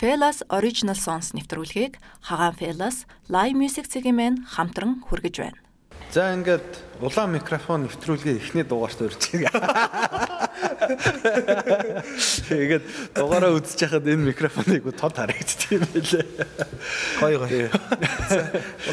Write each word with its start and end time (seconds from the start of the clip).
Felas 0.00 0.40
Original 0.48 0.96
Songs 0.96 1.36
нэвтрүүлгийг 1.36 2.00
Хагаан 2.24 2.56
Felas 2.56 3.04
Live 3.28 3.52
Music 3.52 3.84
цэгийн 3.84 4.16
мэн 4.16 4.34
хамтран 4.48 5.04
хүргэж 5.04 5.44
байна. 5.44 5.60
За 6.08 6.32
ингээд 6.32 6.64
улаан 7.04 7.36
микрофон 7.36 7.84
нэвтрүүлгээ 7.84 8.40
эхний 8.40 8.64
дугаарт 8.64 8.96
байгаа. 8.96 9.52
Тэгээд 12.48 13.12
дугаараа 13.12 13.52
үзэж 13.60 13.76
хахад 13.76 14.08
энэ 14.08 14.32
микрофоныг 14.32 14.88
тод 14.96 15.20
харагдчих 15.20 15.68
юм 15.68 15.84
байлээ. 15.92 16.24
Гой 17.20 17.34
гой. 17.36 17.68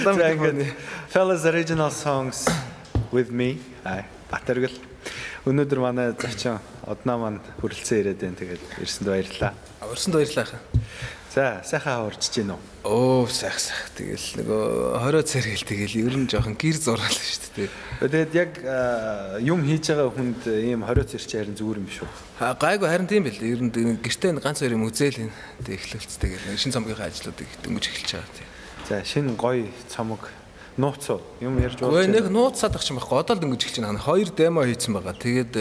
Улаан 0.04 0.16
микрофон 0.20 0.60
Fellas 1.08 1.48
Original 1.48 1.88
Songs 1.88 2.52
with 3.16 3.32
me. 3.32 3.64
Ай, 3.88 4.04
Батэргэл. 4.28 4.76
Өнөөдөр 5.48 5.80
манай 5.80 6.12
зочин 6.20 6.60
одноо 6.84 7.16
манд 7.16 7.48
хүрэлцэн 7.64 8.04
ирээд 8.04 8.20
байна. 8.20 8.36
Тэгээд 8.44 8.64
ирсэнд 8.84 9.08
баярлалаа. 9.08 9.56
Урсанд 9.82 10.16
баярлалаа 10.16 10.46
хаа. 10.46 10.62
За, 11.38 11.62
сайхан 11.62 12.10
урьж 12.10 12.34
гин 12.34 12.50
үү? 12.50 12.62
Оо, 12.82 13.28
сайх 13.30 13.62
сайх. 13.62 13.94
Тэгэл 13.94 14.42
нөгөө 14.42 14.62
20 15.06 15.30
цар 15.30 15.46
хэл 15.46 15.70
тэгэл 15.70 15.96
ер 16.02 16.16
нь 16.18 16.26
жоохон 16.26 16.58
гэр 16.58 16.78
зураал 16.82 17.14
шүү 17.14 17.54
дээ. 17.54 17.70
Тэгээд 18.02 18.32
яг 18.34 18.52
юм 19.46 19.62
хийж 19.62 19.94
байгаа 19.94 20.10
хүнд 20.18 20.42
ийм 20.50 20.82
20 20.82 21.14
цэрч 21.14 21.30
харин 21.30 21.54
зүгээр 21.54 21.78
юм 21.78 21.86
биш 21.86 22.02
үү? 22.02 22.10
Аа 22.42 22.58
гайгүй 22.58 22.90
харин 22.90 23.06
тийм 23.06 23.30
байл. 23.30 23.38
Ер 23.38 23.62
нь 23.62 23.70
гэртээ 23.70 24.34
ганц 24.42 24.66
хоёр 24.66 24.74
юм 24.82 24.90
үзээл 24.90 25.30
энэ. 25.30 25.36
Тэг 25.62 25.78
эхлэлц 25.78 26.18
тэгэл 26.18 26.58
шин 26.58 26.74
цомгийн 26.74 26.98
ажлуудыг 26.98 27.50
дөнгөж 27.62 27.86
эхэлж 27.86 28.12
байгаа 28.18 28.34
тийм. 28.34 28.50
За, 28.90 28.96
шинэ 29.06 29.38
гоё 29.38 29.70
цомог 29.94 30.26
нууц 30.74 31.06
уу? 31.14 31.22
Юм 31.38 31.62
ярьж 31.62 31.78
байна. 31.78 31.94
Өө 31.94 32.10
нэг 32.10 32.26
нууцсаад 32.34 32.74
ах 32.74 32.86
юм 32.90 32.98
байхгүй. 32.98 33.20
Одоо 33.22 33.38
л 33.38 33.42
дөнгөж 33.46 33.62
эхэлж 33.62 33.86
байна. 33.86 34.02
Хоёр 34.02 34.34
демо 34.34 34.66
хийцэн 34.66 34.94
байгаа. 34.98 35.14
Тэгээд 35.14 35.54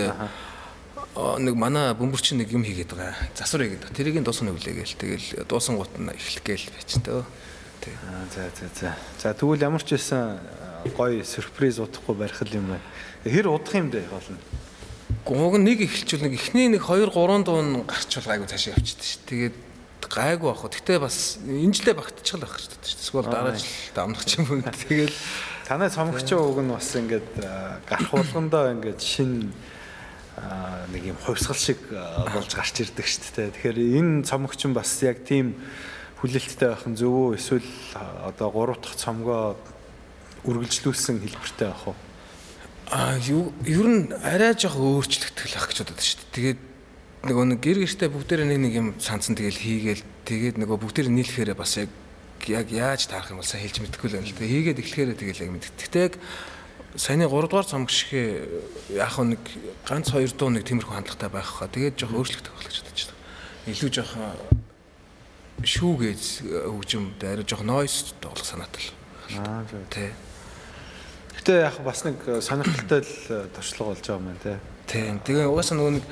нэг 1.17 1.55
манай 1.57 1.95
бөмбөрчин 1.97 2.37
нэг 2.45 2.53
юм 2.53 2.61
хийгээд 2.61 2.93
байгаа. 2.93 3.17
Засвар 3.33 3.65
хийгээд. 3.65 3.97
Тэрийг 3.97 4.21
дуусгах 4.21 4.53
нүглээгээл. 4.53 5.01
Тэгэл 5.01 5.49
дуусан 5.49 5.81
гут 5.81 5.97
нь 5.97 6.13
эхлэх 6.13 6.45
гээл 6.45 6.69
байж 6.77 6.91
төө. 7.01 7.25
Аа 7.25 8.27
за 8.29 8.51
за 8.53 8.67
за. 8.77 8.91
За 9.17 9.33
тэгвэл 9.33 9.65
ямар 9.65 9.81
ч 9.81 9.97
байсан 9.97 10.37
гоё 10.93 11.25
сюрприз 11.25 11.81
удахгүй 11.81 12.15
барих 12.15 12.43
юм 12.53 12.77
байна. 12.77 12.85
Хэр 13.25 13.49
удах 13.49 13.75
юм 13.75 13.89
бэ 13.89 14.05
болно? 14.13 14.37
Гуг 15.25 15.57
нэг 15.57 15.89
эхэлчихвэл 15.89 16.29
нэг 16.29 16.35
эхний 16.37 16.69
нэг 16.69 16.85
2 16.85 17.09
3 17.09 17.45
дуун 17.49 17.89
гарчвал 17.89 18.29
гайгүй 18.29 18.47
цаашаа 18.53 18.77
явчихдаг 18.77 19.07
ш. 19.09 19.19
Тэгээд 19.25 19.57
гайгүй 20.05 20.51
ах. 20.53 20.69
Гэтэ 20.69 21.01
бас 21.01 21.41
энэ 21.43 21.73
жилдээ 21.73 21.97
багтчихл 21.97 22.45
байх 22.45 22.61
шүү 22.61 22.77
дээ. 22.77 22.93
Эсвэл 22.93 23.31
дараа 23.33 23.57
жил 23.57 23.73
дамнах 23.97 24.25
ч 24.29 24.39
юм 24.39 24.47
уу. 24.53 24.63
Тэгэл 24.63 25.17
танай 25.65 25.91
цомгч 25.91 26.31
уг 26.37 26.61
нь 26.61 26.71
бас 26.71 26.93
ингээд 26.93 27.31
гарах 27.89 28.11
болгондоо 28.13 28.71
ингээд 28.77 29.01
шин 29.01 29.51
нэг 30.93 31.03
юм 31.13 31.19
хувьсгал 31.21 31.57
шиг 31.57 31.81
болж 31.91 32.53
гарч 32.53 32.85
ирдэг 32.85 33.07
шүү 33.09 33.33
дээ. 33.37 33.55
Тэгэхээр 33.57 33.79
энэ 34.01 34.29
цомогч 34.29 34.61
нь 34.69 34.77
бас 34.77 35.01
яг 35.01 35.25
тийм 35.25 35.57
хүлээлттэй 36.21 36.69
байх 36.69 36.85
нь 36.85 36.97
зөв 36.97 37.33
үү? 37.33 37.41
Эсвэл 37.41 37.69
одоо 38.25 38.49
гурав 38.53 38.79
дахь 38.81 39.01
цомгоо 39.01 39.57
үргэлжлүүлсэн 40.45 41.25
хэлбэртэй 41.25 41.69
байх 41.73 41.85
уу? 41.89 41.97
А 42.93 43.19
ер 43.19 43.89
нь 43.89 44.13
арай 44.13 44.55
жоох 44.55 44.77
өөрчлөгдөх 44.77 45.47
л 45.51 45.59
ах 45.59 45.67
гэж 45.73 45.79
бодод 45.83 46.01
шүү 46.05 46.21
дээ. 46.21 46.35
Тэгээд 46.37 46.61
нөгөө 47.27 47.45
нэг 47.51 47.61
гэр 47.65 47.79
гэртээ 47.83 48.09
бүгдээрээ 48.15 48.49
нэг 48.53 48.61
нэг 48.63 48.73
юм 48.77 48.89
сансан 49.03 49.35
тэгэл 49.35 49.59
хийгээл 49.59 50.05
тэгээд 50.23 50.57
нөгөө 50.63 50.79
бүгдээр 50.79 51.11
нийлэхээр 51.11 51.59
бас 51.59 51.83
яг 51.83 51.91
яг 52.47 52.71
яаж 52.71 53.11
таарах 53.11 53.35
юм 53.35 53.43
бол 53.43 53.49
сайн 53.49 53.67
хэлж 53.67 53.83
мэдэхгүй 53.83 54.09
л 54.13 54.17
байна 54.21 54.29
л. 54.31 54.37
Тэгээд 54.39 54.55
хийгээд 54.55 54.81
эхлэхээр 54.87 55.11
тэгэл 55.19 55.43
яг 55.43 55.51
мэддэг. 55.51 55.75
Тэгтээ 55.83 56.05
яг 56.07 56.15
саяны 56.97 57.29
3 57.29 57.49
дугаар 57.49 57.67
цомог 57.67 57.91
шигэ 57.91 58.49
яг 58.97 59.17
нэг 59.21 59.41
ганц 59.87 60.11
хоёр 60.11 60.33
дуу 60.33 60.51
нэг 60.51 60.65
тиймэрхүү 60.65 60.97
хандлагатай 60.97 61.31
байх 61.31 61.47
хаа. 61.47 61.69
Тэгээд 61.69 62.01
жоох 62.01 62.29
гэж 62.29 62.49
бодож 62.49 62.81
байна. 62.83 63.15
Илүү 63.67 63.91
жоох 63.93 64.13
шүүгээс 65.65 66.27
хөгжимд 66.69 67.21
арай 67.25 67.47
жоох 67.49 67.65
нойс 67.65 68.15
тоглох 68.21 68.45
санаатай 68.45 68.83
л. 68.83 68.93
Аа 69.41 69.65
тий. 69.89 70.13
Гэтэ 71.41 71.53
яг 71.65 71.81
бас 71.81 72.05
нэг 72.05 72.21
сонирхолтой 72.41 73.01
л 73.01 73.49
туршлага 73.57 73.97
болж 73.97 74.05
байгаа 74.05 74.21
юм 74.21 74.27
байна 74.31 74.43
тий. 74.45 74.57
Тийм. 74.87 75.21
Тэгээ 75.25 75.49
угаасаа 75.51 75.77
нөгөө 75.81 75.95
нэг 75.99 76.05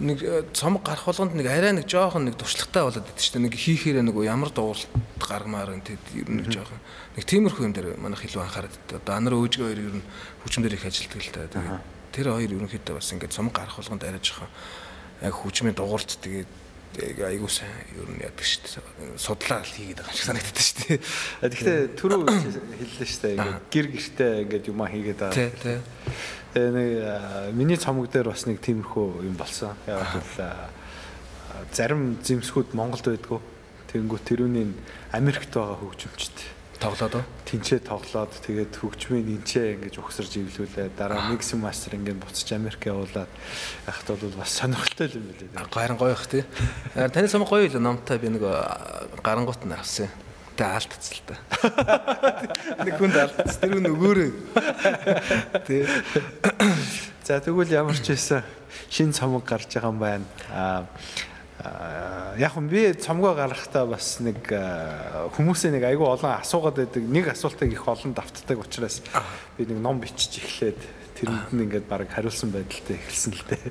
нэг 0.00 0.50
цомог 0.52 0.82
гарах 0.82 1.06
болгонд 1.06 1.38
нэг 1.38 1.46
арай 1.46 1.70
нэг 1.70 1.86
жоохон 1.86 2.26
нэг 2.26 2.34
туршлагатай 2.34 2.82
болоод 2.82 3.06
идэв 3.06 3.22
чинь 3.22 3.46
нэг 3.46 3.54
хийхээр 3.54 4.02
нэг 4.02 4.18
ямар 4.26 4.50
дууралт 4.50 4.90
гаргамаар 5.22 5.78
энэ 5.78 5.94
ер 6.18 6.28
нь 6.30 6.50
жоохон 6.50 6.82
нэг 7.14 7.22
тиймэрхүү 7.22 7.62
юм 7.62 7.74
дээр 7.78 7.94
манайх 8.02 8.26
илүү 8.26 8.42
анхаарат. 8.42 8.74
Одоо 8.90 9.14
анар 9.14 9.38
өөжгөө 9.38 9.70
хоёр 9.70 9.78
ер 9.78 9.94
нь 10.02 10.06
хүчмээр 10.42 10.74
их 10.74 10.86
ажилтдаг 10.90 11.22
л 11.22 11.30
та. 11.30 11.46
Тэгээд 11.46 11.78
тэр 12.10 12.26
хоёр 12.34 12.50
ерөнхийдөө 12.58 12.94
бас 12.98 13.14
ингээд 13.14 13.36
цомог 13.38 13.54
гарах 13.54 13.78
болгонд 13.78 14.02
арай 14.02 14.18
жоохон 14.18 14.50
яг 15.22 15.34
хүчмийн 15.38 15.78
дууралт 15.78 16.10
тэгээд 16.10 16.50
айгуу 17.02 17.50
сайн 17.50 17.74
ер 17.98 18.08
нь 18.08 18.22
яадаг 18.22 18.46
шүү 18.46 18.62
дээ. 18.64 19.18
Судлаа 19.18 19.60
л 19.60 19.74
хийгээд 19.74 19.98
байгаа 19.98 20.12
юм 20.12 20.18
шиг 20.18 20.28
санагддаг 20.30 20.62
шүү 20.62 20.78
дээ. 20.84 20.98
Тэгэхдээ 21.50 21.78
түрүү 21.98 22.20
хэллээ 22.24 23.08
шүү 23.10 23.22
дээ. 23.24 23.34
Ингээд 23.34 23.66
гэр 23.74 23.86
гэртээ 23.90 24.32
ингээд 24.46 24.68
юмаа 24.70 24.88
хийгээд 24.88 25.18
байгаа. 25.18 25.34
Тий, 25.34 25.50
тий. 25.58 25.78
Тэгээ 26.54 26.70
нэг 26.70 26.90
миний 27.58 27.78
цомог 27.78 28.06
дээр 28.08 28.30
бас 28.30 28.46
нэг 28.46 28.62
тиймэрхүү 28.62 29.26
юм 29.26 29.34
болсон. 29.34 29.74
Яг 29.90 30.06
л 30.22 30.38
зарим 31.74 32.18
зэмсгүүд 32.22 32.78
Монголд 32.78 33.10
байдгүй. 33.10 33.40
Тэнгүү 33.90 34.18
тэрүүний 34.22 34.70
Америкт 35.14 35.50
байгаа 35.50 35.78
хөгжимчд 35.82 36.53
тоглоод 36.84 37.24
тэнцээ 37.48 37.80
тоглоод 37.80 38.32
тэгээд 38.44 38.76
хөгжмийн 38.76 39.40
энчээ 39.40 39.80
ингэж 39.80 39.96
ухсарж 40.04 40.36
ивлүүлээ 40.36 40.92
дараа 40.92 41.32
микс 41.32 41.56
мастер 41.56 41.96
ингээд 41.96 42.20
буцаж 42.20 42.52
Америк 42.52 42.84
явуулаад 42.84 43.32
яхад 43.88 44.08
бол 44.20 44.36
бас 44.36 44.52
сонирхолтой 44.52 45.08
юм 45.16 45.32
билээ. 45.32 45.64
Гаран 45.72 45.96
гоё 45.96 46.12
бах 46.12 46.28
тий. 46.28 46.44
Таны 46.92 47.28
самаг 47.28 47.48
гоё 47.48 47.72
л 47.72 47.80
номтой 47.80 48.20
би 48.20 48.28
нэг 48.28 48.44
гарангуут 49.24 49.64
нь 49.64 49.72
авсан. 49.72 50.12
Тэ 50.60 50.68
алдцсан 50.68 51.16
л 51.16 51.24
та. 51.24 51.34
Нэг 52.86 52.94
хүнд 53.00 53.16
алдцсан. 53.16 53.58
Тэр 53.58 53.80
нөгөөрөө. 53.82 54.30
Тий. 55.66 55.82
За 57.24 57.40
тэгвэл 57.40 57.74
ямар 57.74 57.98
ч 57.98 58.14
байсан 58.14 58.44
шин 58.86 59.10
цомог 59.10 59.42
гарч 59.42 59.72
байгаа 59.72 59.90
юм 59.90 59.98
байна. 59.98 60.26
Аа 60.52 60.86
яг 62.38 62.56
нь 62.58 62.68
би 62.68 62.92
цомгоо 62.98 63.34
гаргахтаа 63.34 63.86
бас 63.86 64.18
нэг 64.18 64.42
хүмүүсээ 65.38 65.78
нэг 65.78 65.84
айгүй 65.86 66.06
олон 66.06 66.34
асуугаад 66.42 66.82
байдаг. 66.82 67.02
Нэг 67.06 67.30
асуултыг 67.30 67.70
их 67.70 67.86
олон 67.86 68.12
давтдаг 68.12 68.58
учраас 68.58 69.00
би 69.56 69.62
нэг 69.64 69.78
ном 69.78 70.02
бичиж 70.02 70.42
эхлээд 70.42 70.80
тэрэнд 71.14 71.54
нь 71.54 71.62
ингээд 71.70 71.86
баг 71.86 72.10
хариулсан 72.10 72.50
байдалтай 72.50 72.98
эхэлсэн 72.98 73.32
л 73.38 73.44
дээ. 73.46 73.70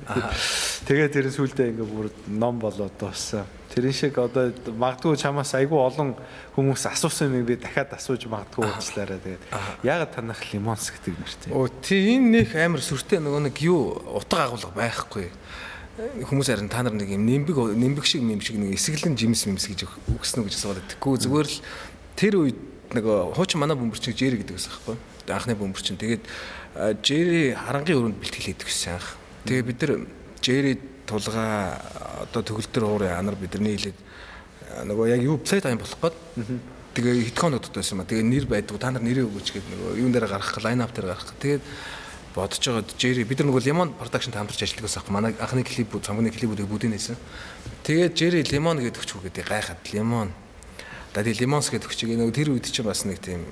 Тэгээд 0.88 1.12
тэр 1.12 1.28
сүулдэ 1.28 1.76
ингээд 1.76 1.92
бүр 1.92 2.08
ном 2.32 2.56
болоод 2.56 2.96
дууссан. 2.96 3.44
Тэрэн 3.68 3.92
шиг 3.92 4.16
одоо 4.16 4.48
магадгүй 4.64 5.20
чамаас 5.20 5.52
айгүй 5.52 5.76
олон 5.76 6.16
хүмүүс 6.56 6.88
асуусан 6.88 7.36
юм 7.36 7.44
би 7.44 7.60
дахиад 7.60 7.92
асууж 7.92 8.24
магадгүй 8.32 8.64
уучлаарай. 8.64 9.20
Тэгээд 9.20 9.44
яагаад 9.84 10.12
танах 10.14 10.40
лимонс 10.54 10.88
гэдэг 10.88 11.14
нэртэй. 11.20 11.50
Оо 11.52 11.68
тий 11.68 12.16
энэ 12.16 12.48
нэг 12.48 12.48
амар 12.56 12.80
сүртэй 12.80 13.20
нөгөө 13.20 13.42
нэг 13.52 13.56
юу 13.60 13.98
утга 14.14 14.48
агуулга 14.48 14.72
байхгүй 14.72 15.28
хүмүүс 15.94 16.48
харин 16.50 16.68
та 16.68 16.82
нар 16.82 16.94
нэг 16.94 17.10
юм 17.14 17.22
нэмбэг 17.26 17.54
нэмбэг 17.78 18.04
шиг 18.06 18.22
юм 18.22 18.40
шиг 18.42 18.58
нэг 18.58 18.74
эсгэлэн 18.74 19.14
жимс 19.14 19.46
мэмс 19.46 19.66
гэж 19.70 19.86
өгснө 20.10 20.46
гэж 20.46 20.54
асууад 20.58 20.82
тэггүй 20.98 21.22
зүгээр 21.22 21.48
л 21.48 21.58
тэр 22.18 22.34
үед 22.42 22.58
нэг 22.94 23.04
хуучин 23.06 23.62
манай 23.62 23.78
бөмбөрчин 23.78 24.14
Жэри 24.14 24.42
гэдэг 24.42 24.58
байсан 24.58 24.74
байхгүй 24.74 24.96
анхны 25.32 25.54
бөмбөрчин. 25.54 25.96
Тэгээд 25.96 26.22
Жэри 27.00 27.54
харангийн 27.54 27.98
өрөөнд 27.98 28.18
бэлтгэл 28.20 28.48
хийдэг 28.52 28.68
гэсэн 28.68 28.98
анх. 28.98 29.16
Тэгээд 29.46 29.66
бид 29.66 29.80
нар 29.82 29.92
Жэри 30.42 30.72
тулгаа 31.06 31.80
одоо 32.28 32.42
төгөлдөр 32.42 32.84
уурын 32.84 33.16
анар 33.16 33.36
бидний 33.38 33.78
хэлээд 33.78 33.98
нөгөө 34.84 35.06
яг 35.14 35.22
юу 35.22 35.38
вебсайт 35.38 35.64
аян 35.64 35.78
болох 35.78 35.96
гээд 36.02 36.16
тэгээ 36.94 37.14
хитгэнүүд 37.32 37.72
байсан 37.72 37.98
ба 37.98 38.08
тэгээ 38.08 38.26
нэр 38.26 38.46
байдгүй 38.50 38.78
та 38.78 38.90
нар 38.90 39.02
нэрээ 39.02 39.24
өгөөч 39.24 39.48
гэдэг 39.54 39.70
нөгөө 39.70 39.98
юун 40.02 40.12
дээр 40.12 40.28
гаргах 40.28 40.58
лайн 40.60 40.82
ап 40.84 40.92
дээр 40.92 41.08
гаргах. 41.14 41.34
Тэгээд 41.40 41.62
бодож 42.34 42.58
байгаа 42.58 42.84
Jerry 42.98 43.22
бид 43.22 43.40
нар 43.40 43.48
нөгөө 43.54 43.62
Lemon 43.62 43.94
production 43.94 44.34
хамтарч 44.34 44.66
ажилладаг 44.66 44.90
байсан 44.90 45.14
манай 45.14 45.32
анхны 45.38 45.62
клип 45.62 45.94
цомгны 46.02 46.34
клипүүдийг 46.34 46.66
бүгдийг 46.66 46.90
нээсэн. 46.90 47.16
Тэгээд 47.86 48.18
Jerry 48.18 48.42
Lemon 48.50 48.82
гэдэг 48.82 48.98
өгч 48.98 49.10
үгээд 49.14 49.46
гайхаад 49.46 49.86
Lemon. 49.94 50.34
Дади 51.14 51.30
Lemons 51.38 51.70
гэдэг 51.70 51.86
өгч 51.86 52.00
нөгөө 52.10 52.34
тэр 52.34 52.50
үед 52.50 52.66
чинь 52.66 52.82
бас 52.82 53.06
нэг 53.06 53.22
тийм 53.22 53.46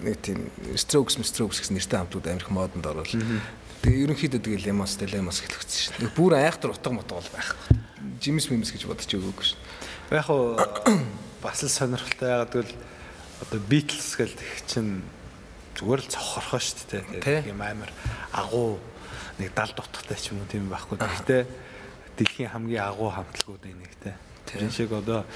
нэг 0.00 0.16
тийм 0.24 0.48
Strokes 0.72 1.20
Strokes 1.20 1.60
гэсэн 1.60 1.76
нэртэй 1.76 2.00
хамтууд 2.00 2.24
амирх 2.24 2.48
модонд 2.48 2.88
орвол. 2.88 3.12
Тэгээ 3.84 4.08
ерөнхийдөө 4.08 4.40
тэгээ 4.40 4.72
Lemons 4.72 4.96
Lemons 5.04 5.44
гэдэг 5.44 5.60
өгсөн 5.60 6.00
шин. 6.00 6.08
Бүр 6.16 6.40
айхтар 6.40 6.72
утга 6.72 6.96
мотго 6.96 7.20
бол 7.20 7.28
байхгүй. 7.28 7.76
Jims 8.24 8.48
Mims 8.48 8.72
гэж 8.72 8.88
бодож 8.88 9.12
өгөөгүй 9.12 9.52
шин. 9.52 9.60
Яг 10.08 10.32
уу 10.32 10.56
бас 11.44 11.60
л 11.60 11.68
сонирхолтой 11.68 12.32
ягаад 12.32 12.52
гэвэл 12.56 12.72
одоо 13.44 13.60
Beatles 13.68 14.16
гэдэг 14.16 14.64
чинь 14.64 15.04
зүгээр 15.74 16.00
л 16.02 16.12
цохорхоо 16.12 16.60
шүү 16.62 16.86
дээ. 16.90 17.02
Тэгээд 17.20 17.50
юм 17.50 17.60
амар 17.62 17.90
агуу 18.30 18.78
нэг 19.38 19.50
70 19.50 19.74
дутгатай 19.74 20.18
ч 20.18 20.30
юм 20.30 20.42
уу 20.42 20.50
тийм 20.50 20.70
байхгүй. 20.70 20.98
Гэхдээ 20.98 21.42
дэлхийн 22.18 22.50
хамгийн 22.54 22.86
агуу 22.86 23.10
хамтлагууд 23.10 23.64
нэг 23.66 23.92
те. 23.98 24.14
Тэр 24.46 24.70
шиг 24.70 24.92
одоо 24.94 25.26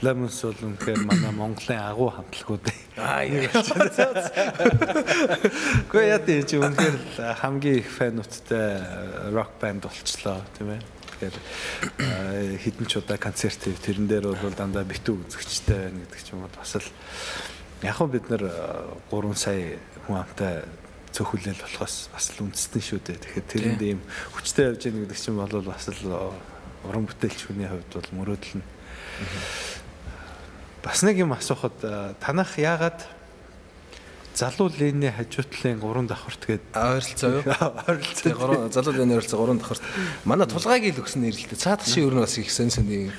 Lemons 0.00 0.40
бол 0.40 0.56
үнэхээр 0.64 1.04
манай 1.04 1.32
Монголын 1.32 1.80
агуу 1.84 2.08
хамтлагууд. 2.08 2.64
Аа 2.96 3.24
яг. 3.24 3.52
Гэхдээ 5.88 6.08
яа 6.08 6.20
тийм 6.24 6.44
чи 6.48 6.56
үнэхээр 6.56 6.96
хамгийн 7.40 7.80
их 7.84 7.88
фэнүүдтэй 8.00 9.32
рок 9.32 9.56
банд 9.60 9.84
болчлоо 9.84 10.40
тийм 10.56 10.76
ээ. 10.76 11.00
тэгэхээр 11.20 12.56
хідэн 12.64 12.86
ч 12.88 12.96
удаа 12.96 13.20
концерт 13.20 13.60
тэрэн 13.60 14.08
дээр 14.08 14.32
бол 14.32 14.56
дандаа 14.56 14.88
битүү 14.88 15.28
үзэгчтэй 15.28 15.92
байна 15.92 16.00
гэдэг 16.08 16.20
ч 16.24 16.32
юм 16.32 16.48
уу 16.48 16.52
бас 16.56 16.80
л 16.80 16.88
яг 17.82 17.96
хөө 17.96 18.08
бид 18.12 18.26
нар 18.28 18.44
3 19.08 19.34
сая 19.36 19.78
хүн 20.06 20.20
амтай 20.20 20.64
цөхөлөл 21.16 21.58
болохоос 21.58 22.10
бас 22.12 22.30
л 22.36 22.44
үндэстэй 22.46 22.82
шүү 22.84 23.00
дээ. 23.02 23.18
Тэгэхээр 23.18 23.46
тэрэнд 23.50 23.82
ийм 23.82 24.00
хүчтэй 24.36 24.70
явж 24.70 24.82
яах 24.86 24.96
гэдэг 25.00 25.18
чинь 25.18 25.40
бол 25.40 25.64
бас 25.64 25.88
л 25.88 26.36
уран 26.86 27.04
бүтээлч 27.08 27.40
хүний 27.50 27.66
хувьд 27.66 27.90
бол 27.90 28.10
мөрөөдөл 28.20 28.60
нь. 28.60 28.66
Бас 30.84 31.02
нэг 31.02 31.16
юм 31.18 31.34
асуухад 31.34 31.76
танах 32.22 32.54
яагаад 32.56 33.00
залуу 34.40 34.72
линий 34.72 35.12
хажуутлын 35.12 35.76
3 35.76 36.08
давхарт 36.08 36.42
гээд 36.48 36.64
ойролцоо 36.72 37.30
юу? 37.30 37.44
Ойролцоо. 37.88 38.72
Залуу 38.72 38.94
линий 38.96 39.16
ойролцоо 39.20 39.44
3 39.44 39.60
давхарт. 39.60 39.82
Манай 40.24 40.48
тулгааг 40.48 40.80
ил 40.88 40.96
өгсөн 41.04 41.28
нэрэлтэй. 41.28 41.60
Цаад 41.60 41.84
ши 41.84 42.00
өөр 42.00 42.16
нь 42.16 42.24
бас 42.24 42.40
их 42.40 42.48
сэн 42.48 42.72
сэний 42.72 43.12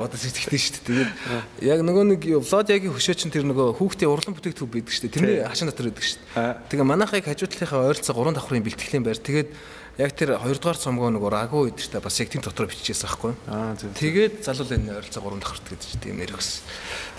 бодож 0.00 0.24
сэтгэдэж 0.24 0.62
шүү 0.64 0.72
дээ. 0.72 0.88
Тэгээд 0.88 1.12
яг 1.76 1.80
нөгөө 1.84 2.04
нэг 2.16 2.22
Владягийн 2.40 2.96
хөшөө 2.96 3.16
чинь 3.20 3.34
тэр 3.34 3.44
нөгөө 3.52 3.76
хүүхдийн 3.76 4.08
урлан 4.08 4.32
бүтээгдэхүүн 4.32 4.72
байдаг 4.72 4.92
шүү 4.96 5.04
дээ. 5.04 5.12
Тэрний 5.12 5.44
хашин 5.44 5.68
дотор 5.68 5.92
байдаг 5.92 6.06
шүү 6.08 6.20
дээ. 6.32 6.56
Тэгээ 6.72 6.88
манайхыг 6.88 7.24
хажуутлынхаа 7.28 7.84
ойролцоо 7.92 8.16
3 8.16 8.32
давхрын 8.32 8.64
бэлтгэлийн 8.64 9.04
байр. 9.04 9.20
Тэгээд 9.20 9.48
яг 9.98 10.12
тэр 10.16 10.40
2 10.40 10.56
дугаар 10.56 10.78
цомгоо 10.80 11.12
нөгөө 11.12 11.30
рагу 11.32 11.68
та 11.68 12.00
бас 12.00 12.16
яг 12.16 12.32
тийм 12.32 12.40
дотор 12.40 12.64
биччихсэн 12.64 13.04
байхгүй. 13.04 13.32
Аа 13.44 13.76
зөв. 13.76 13.92
Тэгээд 13.92 14.40
залуу 14.40 14.64
линий 14.72 14.88
ойролцоо 14.88 15.20
3 15.20 15.36
давхарт 15.36 15.66
гэж 15.68 15.82
тийм 16.00 16.16
нэр 16.16 16.32
өгсөн. 16.32 16.64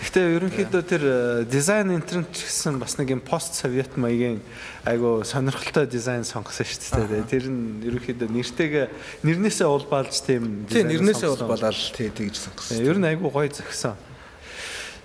Гэхдээ 0.02 0.26
ерөнхийдөө 0.42 0.82
тэр 0.82 1.04
дизайн 1.46 1.94
интернет 1.94 2.34
гэсэн 2.34 2.82
бас 2.82 2.98
нэг 2.98 3.14
юм 3.14 3.22
пост 3.22 3.54
совет 3.54 3.94
маягийн 3.94 4.42
айгу 4.90 5.22
сонирхолтой 5.22 5.86
дизайн 5.86 6.26
сонгосон 6.26 6.66
шүү 6.66 7.06
дээ. 7.06 7.30
Тэр 7.30 7.46
нь 7.54 7.86
ерөнхийдөө 7.86 8.28
нэртэйгээ 8.34 8.86
нэрнээсээ 9.22 9.70
улбаалж 9.70 10.18
тийм 10.26 10.66
дизайн. 10.66 10.90
Тийм 10.90 10.98
нэрнээсээ 10.98 11.30
улбаалал 11.30 11.78
тий 11.94 12.10
тэгж 12.10 12.42
сонгосон. 12.42 12.82
Ер 12.82 12.98
нь 12.98 13.06
айгу 13.06 13.30
гоё 13.30 13.54
зөксөн. 13.54 13.94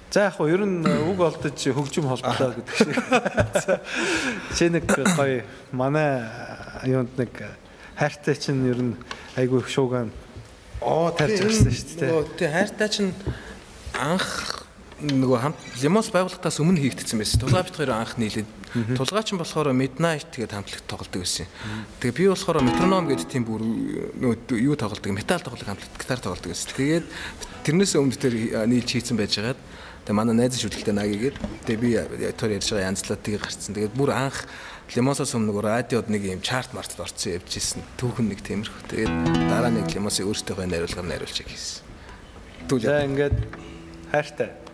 За 0.09 0.33
яг 0.33 0.41
хөө 0.41 0.49
ер 0.57 0.65
нь 0.65 0.89
үг 0.89 1.21
олдож 1.21 1.53
хөгжим 1.53 2.09
холболоо 2.09 2.57
гэдэг 2.57 2.75
шиг. 2.81 2.97
Чи 4.57 4.73
нэг 4.73 4.89
гоё 4.89 5.45
манай 5.69 6.25
юунд 6.85 7.17
нэг 7.19 7.33
хайртай 7.97 8.35
чинь 8.35 8.67
ер 8.69 8.81
нь 8.83 8.95
айгу 9.37 9.59
их 9.59 9.69
шуугаан 9.69 10.13
оо 10.81 11.11
тарьж 11.11 11.41
ирсэн 11.43 11.73
шүү 11.75 11.99
дээ. 11.99 12.25
Тий 12.39 12.49
хайртай 12.49 12.89
чинь 12.89 13.13
анх 13.99 14.68
нөгөө 14.99 15.39
хамт 15.39 15.59
Лимос 15.79 16.11
байгууллагатаас 16.11 16.59
өмнө 16.59 16.83
хийгдсэн 16.83 17.23
байсан. 17.23 17.39
Тулгаа 17.39 17.63
бит 17.63 17.79
хоёр 17.79 17.95
анх 17.95 18.19
нийлээд. 18.19 18.51
Тулгаа 18.99 19.23
ч 19.23 19.39
болохоор 19.39 19.71
Midnight 19.71 20.27
тэгээд 20.35 20.51
хамтлагт 20.51 20.87
тоглодог 20.91 21.23
байсан. 21.23 21.47
Тэгээ 22.03 22.19
би 22.19 22.25
болохоор 22.35 22.67
Metronom 22.67 23.07
гэдэг 23.07 23.29
тийм 23.31 23.47
бүр 23.47 23.63
нөгөө 23.63 24.59
юу 24.59 24.75
тоглодог, 24.75 25.15
металл 25.15 25.47
тоглодог 25.47 25.71
хамтлагт 25.71 25.95
гитар 26.03 26.19
тоглодог 26.19 26.51
байсан. 26.51 26.75
Тэгээд 26.75 27.07
тэрнээс 27.63 27.95
өмнө 27.95 28.19
тэр 28.19 28.35
нийлж 28.67 28.91
хийцэн 28.91 29.15
байжгаад 29.15 29.61
тэгээ 30.03 30.19
манай 30.19 30.35
найз 30.35 30.59
шүлгэлтэй 30.59 30.95
нагийг 30.99 31.39
тэгээ 31.63 31.79
би 31.79 31.91
тэр 32.35 32.59
ярьж 32.59 32.69
байгаа 32.75 32.91
янзлаад 32.91 33.23
тийг 33.23 33.39
гарцсан. 33.39 33.79
Тэгээд 33.79 33.95
бүр 33.95 34.11
анх 34.19 34.51
Лимосоос 34.99 35.37
өмнө 35.37 35.53
нөгөө 35.53 35.65
радиод 35.69 36.09
нэг 36.09 36.27
юм 36.27 36.41
чарт 36.41 36.73
мартад 36.73 37.05
орсон 37.05 37.37
явж 37.37 37.61
исэн. 37.61 37.85
Түүхэн 38.01 38.33
нэг 38.33 38.41
тиймэрхүү. 38.41 38.89
Тэгээд 38.89 39.13
дараа 39.53 39.69
нэг 39.69 39.93
Лимосыг 39.93 40.25
өөртөөхөө 40.25 40.65
найруулгаар 40.65 41.05
найруулж 41.13 41.45
хийсэн. 41.45 41.85
За 42.81 43.05
ингээд 43.05 43.37
хайртай 44.09 44.68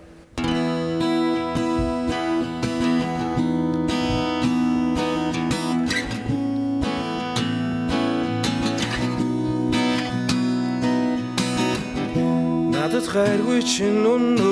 надад 13.14 13.30
хайргүй 13.30 13.62
чинь 13.62 14.02
үнэн 14.02 14.42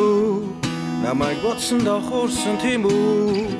намайг 1.02 1.42
бодсон 1.42 1.82
дохорсон 1.82 2.54
тийм 2.62 2.86
үү? 2.86 3.50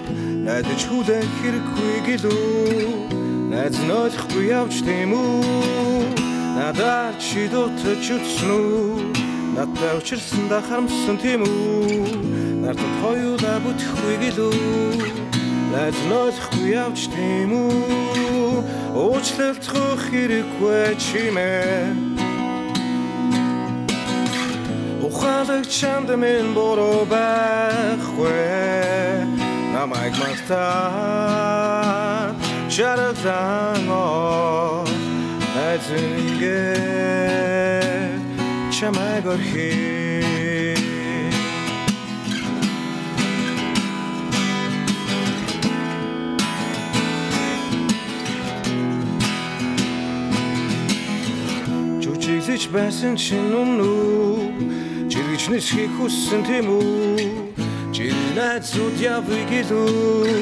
Найдаж 0.47 0.87
хүлээх 0.87 1.27
хэрэггүй 1.43 1.95
гэлүү? 2.07 3.51
Найз 3.51 3.83
нь 3.83 3.91
ойлгохгүй 3.91 4.47
явж 4.55 4.79
тийм 4.87 5.11
үү? 5.11 6.07
Надад 6.55 7.19
чи 7.19 7.51
дутаж 7.51 8.05
үтсэн 8.15 8.51
үү? 8.55 9.11
Надад 9.59 9.99
учирсан 9.99 10.47
да 10.47 10.63
харамсан 10.63 11.19
тийм 11.19 11.43
үү? 11.51 12.63
Надад 12.63 12.93
хоёулаа 13.03 13.59
бүтэхгүй 13.59 14.15
гэлүү? 14.23 14.55
Найз 15.75 15.99
нь 15.99 16.15
ойлгохгүй 16.15 16.79
явж 16.79 17.11
тийм 17.11 17.51
үү? 17.51 18.63
Уучлалтах 18.95 19.99
хэрэггүй 20.07 20.95
чимээ 20.95 22.12
ухаалаг 25.13 25.65
чамд 25.69 26.09
минь 26.23 26.51
буруу 26.57 27.05
байхгүй 27.13 28.33
намайг 29.75 30.15
мартаа 30.23 31.73
чаралан 32.75 33.89
оо 33.91 34.85
найзингээ 35.55 36.93
чамайг 38.77 39.25
орхи. 39.35 39.73
Жүжиглэж 52.03 52.63
байсан 52.73 53.13
чинь 53.21 53.53
өмнө 53.61 54.82
Жиргэж 55.13 55.45
нисхийг 55.53 55.93
хүссэн 56.01 56.41
тийм 56.41 56.73
үү? 56.73 57.21
Жирийн 57.93 58.33
найзууд 58.33 58.97
явъя 58.97 59.45
гэлүү? 59.45 60.33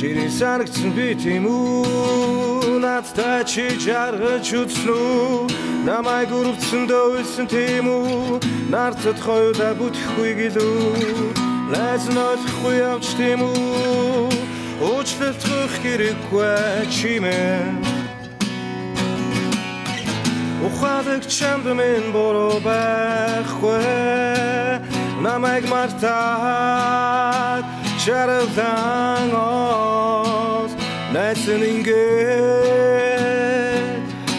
Жирийн 0.00 0.32
санагцсан 0.32 0.96
би 0.96 1.12
тийм 1.12 1.44
үү? 1.44 2.80
Надтай 2.80 3.44
чи 3.44 3.68
жаргаж 3.76 4.48
үзсэн 4.48 4.88
үү? 4.96 5.52
Намайг 5.84 6.32
өрөвдсөн 6.32 6.88
дөөсөн 6.88 7.52
тийм 7.52 7.84
үү? 7.84 8.40
Нартад 8.72 9.20
хоёулаа 9.20 9.76
бүтэхгүй 9.76 10.32
гэлүү? 10.40 11.68
Найз 11.68 12.08
нь 12.08 12.16
ойлгохгүй 12.16 12.74
явж 12.80 13.12
тийм 13.12 13.44
үү? 13.44 14.32
Уучлалт 14.88 15.44
хэрэггүй 15.84 16.88
чимээ 16.88 17.87
ухаалаг 20.66 21.22
чамд 21.36 21.66
минь 21.78 22.10
буруу 22.14 22.56
байхгүй 22.66 23.82
намайг 25.24 25.64
мартаад 25.72 27.64
чаралдан 28.02 29.30
оос 29.34 30.72
найсан 31.14 31.62
ингээд 31.72 32.48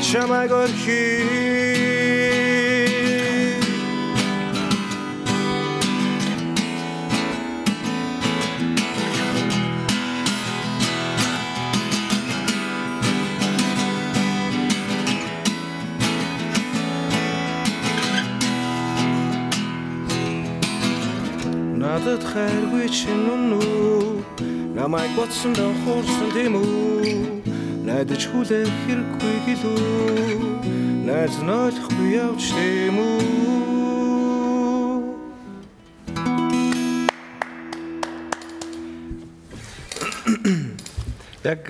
чамайг 0.07 0.51
орхий 0.63 1.38
надад 21.99 22.23
хайргүй 22.31 22.87
чинь 22.87 23.27
үнүү 23.27 24.23
намайг 24.71 25.11
бодсон 25.19 25.51
доо 25.51 25.75
хуурсан 25.83 26.31
тийм 26.31 26.55
үү? 26.55 27.43
Найдаж 27.83 28.23
хүлээх 28.31 28.71
хэрэггүй 28.87 29.35
гэлүү 29.43 29.83
найз 31.03 31.35
нь 31.43 31.51
ойлгохгүй 31.51 32.09
явж 32.15 32.55
тийм 32.55 33.03
үү? 33.03 33.19
Яг 41.43 41.67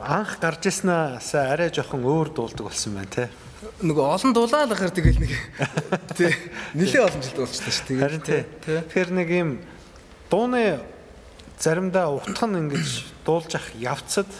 анх 0.00 0.40
гарч 0.40 0.72
ирснаас 0.72 1.36
арай 1.36 1.68
жоохон 1.68 2.08
өөр 2.08 2.32
дуулдаг 2.32 2.64
болсон 2.72 2.96
байна 2.96 3.12
те 3.12 3.28
нөгөө 3.60 4.04
олон 4.16 4.32
дулаал 4.32 4.72
ахаар 4.72 4.92
тэгэл 4.94 5.20
нэг 5.20 5.32
тий 6.16 6.32
нэлээ 6.72 7.04
олон 7.04 7.20
жил 7.20 7.36
дуулчихлаа 7.44 7.74
шүү 7.76 7.86
дээ. 7.92 8.00
Харин 8.00 8.22
тий. 8.24 8.42
Тэгэхээр 8.64 9.10
нэг 9.12 9.28
юм 9.28 9.50
дууны 10.32 10.80
заримдаа 11.60 12.08
утга 12.08 12.48
нь 12.48 12.56
ингэж 12.56 12.88
дуулж 13.28 13.52
ах 13.52 13.68
явцад 13.76 14.30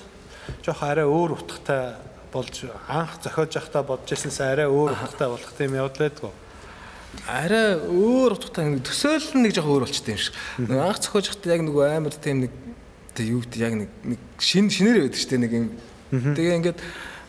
жоох 0.64 0.80
арай 0.80 1.04
өөр 1.04 1.36
утгатай 1.36 2.00
болж 2.32 2.64
анх 2.88 3.20
зохиож 3.20 3.60
явахдаа 3.60 3.84
бодож 3.84 4.08
ирсэнээс 4.08 4.40
арай 4.40 4.68
өөр 4.72 4.96
утгатай 4.96 5.28
болох 5.28 5.52
тийм 5.52 5.76
явдал 5.76 6.00
байдгүй. 6.00 6.32
Арай 7.28 7.76
өөр 7.76 8.40
утгатай 8.40 8.72
ингэ 8.72 8.88
төсөөлөл 8.88 9.36
нь 9.36 9.44
нэг 9.44 9.52
жоох 9.52 9.68
өөр 9.68 9.84
болчтой 9.84 10.16
юм 10.16 10.22
шиг. 10.24 10.34
Нэг 10.64 10.78
анх 10.80 11.04
зохиож 11.04 11.28
явахдаа 11.28 11.52
яг 11.52 11.62
нөгөө 11.68 11.84
амар 11.92 12.14
тийм 12.16 12.48
нэг 12.48 12.52
тэг 13.12 13.26
юу 13.28 13.44
гэдэг 13.44 13.60
яг 13.60 13.74
нэг 13.84 13.90
нэг 14.16 14.20
шин 14.40 14.70
шинээр 14.72 15.04
байдаг 15.04 15.20
шүү 15.20 15.30
дээ 15.34 15.44
нэг 15.44 15.52
юм. 15.52 15.68
Тэгээ 16.08 16.56
ингээд 16.56 16.80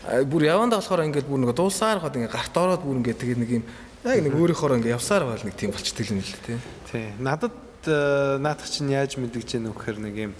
бүр 0.01 0.43
явандаа 0.49 0.81
болохоор 0.81 1.05
ингээд 1.05 1.29
бүр 1.29 1.39
нэг 1.45 1.53
дуусаар 1.53 2.01
хаад 2.01 2.17
ингээд 2.17 2.33
гарт 2.33 2.55
ороод 2.57 2.81
бүр 2.81 2.97
ингээд 3.01 3.21
тэгээд 3.21 3.41
нэг 3.41 3.51
юм 3.61 3.65
яг 4.01 4.19
нэг 4.25 4.33
өөрийнхөө 4.33 4.81
ингээд 4.81 4.95
явсаар 4.97 5.29
байл 5.29 5.45
нэг 5.45 5.55
тийм 5.55 5.71
болчтой 5.71 6.05
юм 6.09 6.19
л 6.25 6.33
тий. 6.41 6.57
Тий. 6.89 7.07
Надад 7.21 7.53
э, 7.85 8.41
наадах 8.41 8.65
чинь 8.65 8.89
яаж 8.89 9.21
мэдгэж 9.21 9.61
яах 9.61 9.69
вэ 9.69 9.77
гэхээр 9.77 9.99
нэг 10.01 10.15
юм 10.17 10.33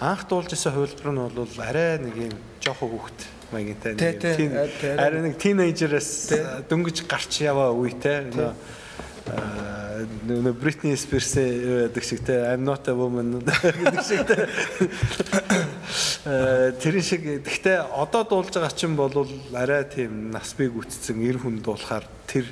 анх 0.00 0.28
дуулж 0.28 0.52
исэн 0.52 0.76
хувилбар 0.76 1.08
нь 1.08 1.20
бол 1.24 1.56
арай 1.64 1.98
нэг 2.04 2.14
юм 2.28 2.34
жоохон 2.60 2.92
хөвгт 2.92 3.20
А, 4.52 4.68
тий. 4.76 4.92
арай 4.92 5.20
нэг 5.24 5.40
тинейжерэс 5.40 6.68
дөнгөж 6.68 7.08
гарч 7.08 7.40
яваа 7.40 7.72
үетэй 7.72 8.28
нөө 8.28 8.52
нөө 10.28 10.52
Бритни 10.58 10.96
Спирс 10.96 11.34
гэдэг 11.34 12.04
шиг 12.04 12.24
те 12.24 12.54
I'm 12.54 12.64
not 12.64 12.88
a 12.88 12.94
woman 12.94 13.42
гэдэг 13.44 14.02
шиг 14.04 14.26
те 14.26 14.48
Э, 16.28 16.72
тэрэн 16.76 17.02
шиг 17.02 17.22
гэхдээ 17.24 17.88
одоо 17.88 18.20
дуулж 18.20 18.52
байгаа 18.52 18.74
чинь 18.76 18.92
бол 18.92 19.12
арай 19.56 19.84
тийм 19.88 20.28
нас 20.28 20.52
бий 20.52 20.68
гүцсэн 20.68 21.24
эр 21.24 21.40
хүн 21.40 21.64
дуулахаар 21.64 22.04
тэр 22.28 22.44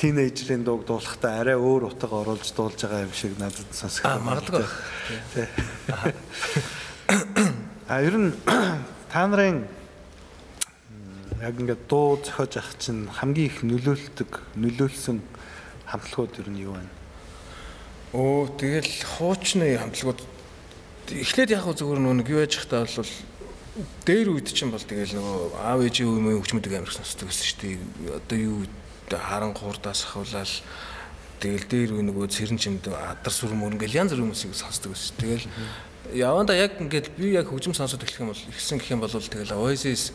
тинейжерийн 0.00 0.64
дууг 0.64 0.88
дуулахдаа 0.88 1.44
арай 1.44 1.58
өөр 1.60 1.92
утга 1.92 2.16
оруулж 2.24 2.48
дуулж 2.56 2.80
байгаа 2.80 3.04
юм 3.04 3.12
шиг 3.12 3.36
надад 3.36 3.68
сонсох. 3.76 4.08
Аа, 4.08 4.24
магадгүй. 4.24 4.64
Тий. 5.36 5.46
А 7.92 8.00
ер 8.00 8.16
нь 8.16 8.32
та 9.12 9.26
нарын 9.28 9.68
яг 11.44 11.54
ингээд 11.60 11.84
дуу 11.92 12.16
зохиож 12.24 12.56
авах 12.56 12.78
чинь 12.80 13.04
хамгийн 13.10 13.52
их 13.52 13.60
нөлөөлдөг, 13.68 14.30
нөлөөлсөн 14.56 15.20
хамтлагууд 15.90 16.38
ер 16.40 16.48
нь 16.50 16.62
юу 16.62 16.74
вэ? 16.78 16.86
Оо 18.14 18.46
тэгэл 18.46 18.90
хуучны 19.18 19.76
хамтлагууд 19.78 20.20
эхлээд 21.10 21.50
яг 21.50 21.66
зүгээр 21.66 21.98
нэг 21.98 22.28
юу 22.30 22.42
яж 22.42 22.54
захтаа 22.54 22.86
бол 22.86 23.14
дээр 24.06 24.28
үед 24.34 24.50
чинь 24.50 24.70
бол 24.70 24.82
тэгэл 24.82 25.18
нөгөө 25.18 25.58
аав 25.58 25.80
ээжийн 25.82 26.10
үе 26.10 26.20
мөн 26.22 26.42
хүчмэдэг 26.42 26.74
амирх 26.74 26.94
сонсдог 26.94 27.30
гэсэн 27.30 27.46
шүү 27.46 27.60
дээ. 27.62 27.78
Одоо 28.18 28.38
юу 28.38 28.58
харангуурдаас 29.10 30.06
ахуулаад 30.06 30.52
тэгэл 31.40 31.66
дээр 31.70 31.90
үе 31.98 32.02
нөгөө 32.04 32.26
цэрэн 32.30 32.58
чимд 32.58 32.86
адар 32.90 33.32
сүр 33.32 33.54
мөр 33.54 33.74
ингээл 33.78 34.04
янз 34.04 34.12
бүрийн 34.14 34.30
хүмүүсийг 34.30 34.54
сонсдог 34.54 34.92
гэсэн. 34.94 35.16
Тэгэл 35.18 35.46
яванда 36.14 36.54
яг 36.54 36.78
ингээд 36.78 37.14
би 37.16 37.34
яг 37.34 37.48
хөгжим 37.48 37.74
сонсоод 37.74 38.02
эхлэх 38.02 38.22
юм 38.26 38.30
бол 38.34 38.42
ихсэн 38.50 38.78
гэх 38.78 38.92
юм 38.92 39.00
бол 39.00 39.10
тэгэл 39.10 39.56
Oasis 39.56 40.12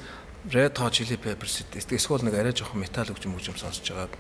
Red 0.52 0.78
Hot 0.78 0.94
Chili 0.94 1.18
Peppers 1.18 1.66
эсвэл 1.74 2.22
нэг 2.22 2.36
арай 2.38 2.54
жоохон 2.54 2.84
метал 2.84 3.10
хөгжим 3.10 3.34
хөгжим 3.34 3.58
сонсож 3.58 3.88
байгаа. 3.90 4.12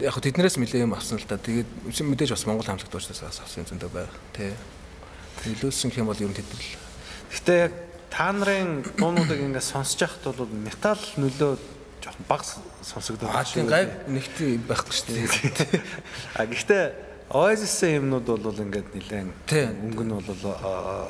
Яг 0.00 0.14
хөө 0.14 0.24
тэднээс 0.30 0.58
нэлээ 0.58 0.86
юм 0.86 0.94
авсан 0.94 1.18
л 1.18 1.26
да. 1.26 1.38
Тэгээд 1.38 1.66
мэдээж 1.90 2.30
бас 2.34 2.46
Монгол 2.46 2.66
хамтлаг 2.66 2.90
дуучдаас 2.90 3.22
авсан 3.26 3.66
зөндөө 3.66 3.90
байга. 3.90 4.14
Тэ. 4.34 4.54
Нөлөөсөн 5.44 5.90
юм 5.98 6.06
бол 6.08 6.18
ер 6.18 6.30
нь 6.30 6.36
тэд 6.36 6.46
л 6.46 6.78
Гэхдээ 7.34 7.58
яг 7.66 7.72
та 8.14 8.30
нарын 8.30 8.86
дуунуудыг 8.94 9.42
ингээд 9.42 9.66
сонсож 9.66 10.06
байхад 10.06 10.38
бол 10.38 10.46
метал 10.54 11.02
нөлөө 11.18 11.58
жоохон 11.98 12.26
бага 12.30 12.46
сонсогдоод 12.86 13.34
Аа 13.34 13.42
тийм 13.42 13.66
гайг 13.66 14.06
нэгтэй 14.06 14.62
байхгүй 14.62 14.94
шүү 14.94 15.06
дээ. 15.10 15.82
А 16.38 16.46
гэхдээ 16.46 16.84
Oasis-ийн 17.34 18.06
юмнууд 18.06 18.26
бол 18.30 18.54
ингээд 18.54 18.94
нэлээд 18.94 19.28
өнгө 19.82 20.04
нь 20.06 20.14
бол 20.14 20.42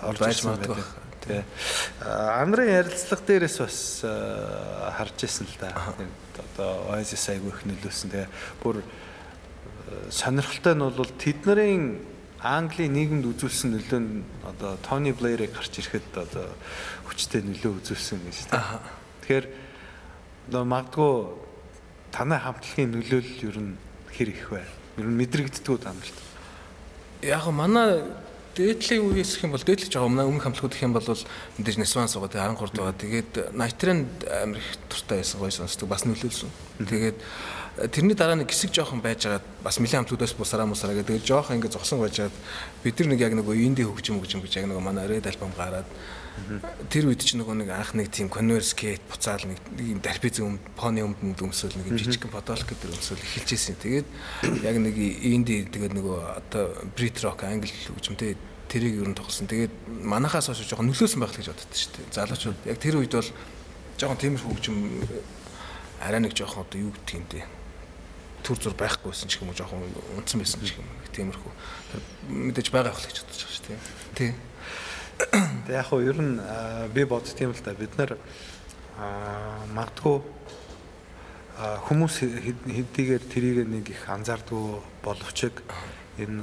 орж 0.09 0.21
ирсэн 0.25 0.57
байдаг. 0.57 0.81
Тий. 1.21 1.41
А, 2.01 2.41
Андрын 2.41 2.73
ярилцлага 2.73 3.21
дээрээс 3.29 3.59
бас 3.61 3.79
харж 4.97 5.29
ирсэн 5.29 5.45
л 5.45 5.57
да. 5.61 5.77
Одоо 6.41 6.71
Oasis 6.91 7.29
айгүй 7.31 7.53
их 7.53 7.63
нөлөөсөн. 7.69 8.11
Тэгээ 8.11 8.29
бүр 8.63 8.81
а, 8.81 8.85
сонирхолтой 10.11 10.75
нь 10.75 10.85
бол 10.85 11.13
тэднэрийн 11.19 11.85
Английн 12.45 12.93
нийгэмд 12.93 13.25
үзүүлсэн 13.25 13.73
нөлөө 13.73 14.01
нь 14.05 14.21
одоо 14.45 14.77
Тони 14.85 15.17
Блэйрийг 15.17 15.57
гарч 15.57 15.81
ирэхэд 15.81 16.13
одоо 16.13 16.53
хүчтэй 17.09 17.41
нөлөө 17.41 17.81
үзүүлсэн 17.81 18.21
гэж 18.21 18.53
та. 18.53 18.85
Тэгэхээр 19.25 19.47
одоо 20.53 20.63
магадгүй 20.69 21.13
танай 22.13 22.39
хамтлагийн 22.45 22.93
нөлөөлөл 22.93 23.49
ер 23.49 23.59
нь 23.65 23.73
хэр 24.13 24.29
их 24.29 24.47
вэ? 24.53 24.61
Ер 25.01 25.09
нь 25.09 25.19
мэдрэгддгүү 25.25 25.77
та 25.81 25.97
нарт. 25.97 26.19
Яг 27.25 27.49
манай 27.49 28.05
дээдлийн 28.55 29.03
үеэс 29.03 29.37
гэх 29.37 29.47
юм 29.51 29.55
бол 29.55 29.67
дээдлэж 29.67 29.91
байгаа 29.91 30.09
өмнө 30.09 30.27
өмнөх 30.31 30.45
хамтлагууд 30.47 30.75
гэх 30.75 30.87
юм 30.87 30.95
бол 30.95 31.05
мэдээж 31.05 31.77
Нисван 31.83 32.07
суугаа 32.07 32.31
тэгээ 32.31 32.45
харанхурд 32.47 32.75
байгаа. 32.79 32.95
Тэгээд 32.95 33.33
Найтренд 33.53 34.11
амир 34.31 34.63
их 34.63 34.79
туртай 34.87 35.19
байсан 35.21 35.39
гоё 35.43 35.51
сонсдог 35.51 35.91
бас 35.91 36.07
нөлөөлсөн. 36.07 36.51
Тэгээд 36.79 37.19
э, 37.19 37.89
тэрний 37.91 38.15
дараа 38.15 38.39
нэг 38.39 38.55
хэсэг 38.55 38.71
жоохон 38.71 39.03
байж 39.03 39.27
байгаа 39.27 39.43
бас 39.61 39.83
нэлийн 39.83 40.07
хамтлагуудаас 40.07 40.39
бусараа 40.39 40.71
мусараа 40.71 40.95
гэдэг 40.95 41.27
жоохон 41.27 41.59
ингэ 41.59 41.75
зогсон 41.75 41.99
байж 41.99 42.23
байгаа 42.23 42.39
бид 42.87 42.95
нар 43.03 43.09
нэг 43.11 43.21
яг 43.21 43.35
нэг 43.35 43.47
инди 43.59 43.83
хөгжим 43.83 44.23
хөгжим 44.23 44.41
гэж 44.47 44.63
яг 44.63 44.71
нэг 44.71 44.79
манай 44.79 45.11
Red 45.11 45.27
альбом 45.27 45.51
гараад 45.59 45.87
тэр 46.91 47.09
үед 47.11 47.23
чи 47.23 47.39
нөгөө 47.39 47.55
нэг 47.63 47.71
анх 47.71 47.95
нэг 47.95 48.11
тийм 48.11 48.29
converse 48.29 48.75
skate 48.75 49.03
буцаал 49.07 49.47
нэг 49.47 49.59
юм 49.79 50.01
дарпиз 50.03 50.43
юм 50.43 50.59
поны 50.75 51.05
өмдөнд 51.07 51.39
өмсөөл 51.39 51.79
нэг 51.79 51.95
жижигхэн 51.95 52.35
подолк 52.35 52.67
гэдэг 52.67 52.91
өмсөөл 52.91 53.23
эхэлж 53.23 53.51
ирсэн. 53.55 53.79
Тэгээд 53.79 54.09
яг 54.67 54.77
нэг 54.83 54.95
инди 54.99 55.63
тэгээд 55.71 55.95
нөгөө 55.95 56.19
одоо 56.43 56.65
Brit 56.99 57.23
rock 57.23 57.47
англи 57.47 57.71
хөгжимтэй 57.71 58.35
тэрийг 58.67 59.03
ер 59.03 59.09
нь 59.11 59.19
тоглосон. 59.19 59.47
Тэгээд 59.47 59.75
манахаас 60.03 60.51
хойш 60.51 60.67
жоохон 60.67 60.91
нөлөөсөн 60.91 61.23
байх 61.23 61.33
л 61.33 61.39
гэж 61.39 61.49
боддоо 61.55 61.71
шүү 61.71 61.93
дээ. 61.95 62.15
Залуучууд 62.19 62.59
яг 62.67 62.79
тэр 62.83 62.99
үед 62.99 63.15
бол 63.15 63.31
жоохон 63.95 64.19
тиймэрхүү 64.19 64.51
хөгжим 64.51 64.77
арай 66.03 66.19
нэг 66.19 66.35
жоохон 66.35 66.67
одоо 66.67 66.79
юу 66.83 66.91
гэдгийг 66.91 67.23
юм 67.23 67.27
дээ 67.31 67.47
төр 68.45 68.61
зур 68.61 68.75
байхгүйсэн 68.77 69.31
ч 69.31 69.41
юм 69.41 69.49
уу 69.49 69.57
жоохон 69.57 69.81
унтсан 70.21 70.43
байсан 70.43 70.61
ч 70.61 70.77
юм 70.77 70.85
уу 70.85 71.15
тиймэрхүү 71.17 71.53
Тэр 71.95 72.03
мэдээж 72.29 72.69
байгаа 72.75 72.91
байх 72.91 72.99
л 72.99 73.07
гэж 73.07 73.19
бодож 73.23 73.39
байгаа 73.39 73.55
шүү 73.55 73.67
дээ. 73.71 73.79
Тий. 74.19 74.31
Тэгээ 75.19 75.79
яг 75.79 75.87
хөө 75.89 76.03
ер 76.11 76.19
нь 76.19 76.35
би 76.95 77.05
боддtiin 77.07 77.55
л 77.55 77.63
да 77.63 77.75
бид 77.79 77.95
нар 77.99 78.17
магадгүй 79.71 80.19
хүмүүс 81.87 82.15
хэд- 82.27 82.67
хэдийгээр 82.67 83.25
тэрийг 83.31 83.69
нэг 83.71 83.91
их 83.95 84.03
анзаардгүй 84.11 84.83
боловч 85.07 85.39
энэ 86.19 86.43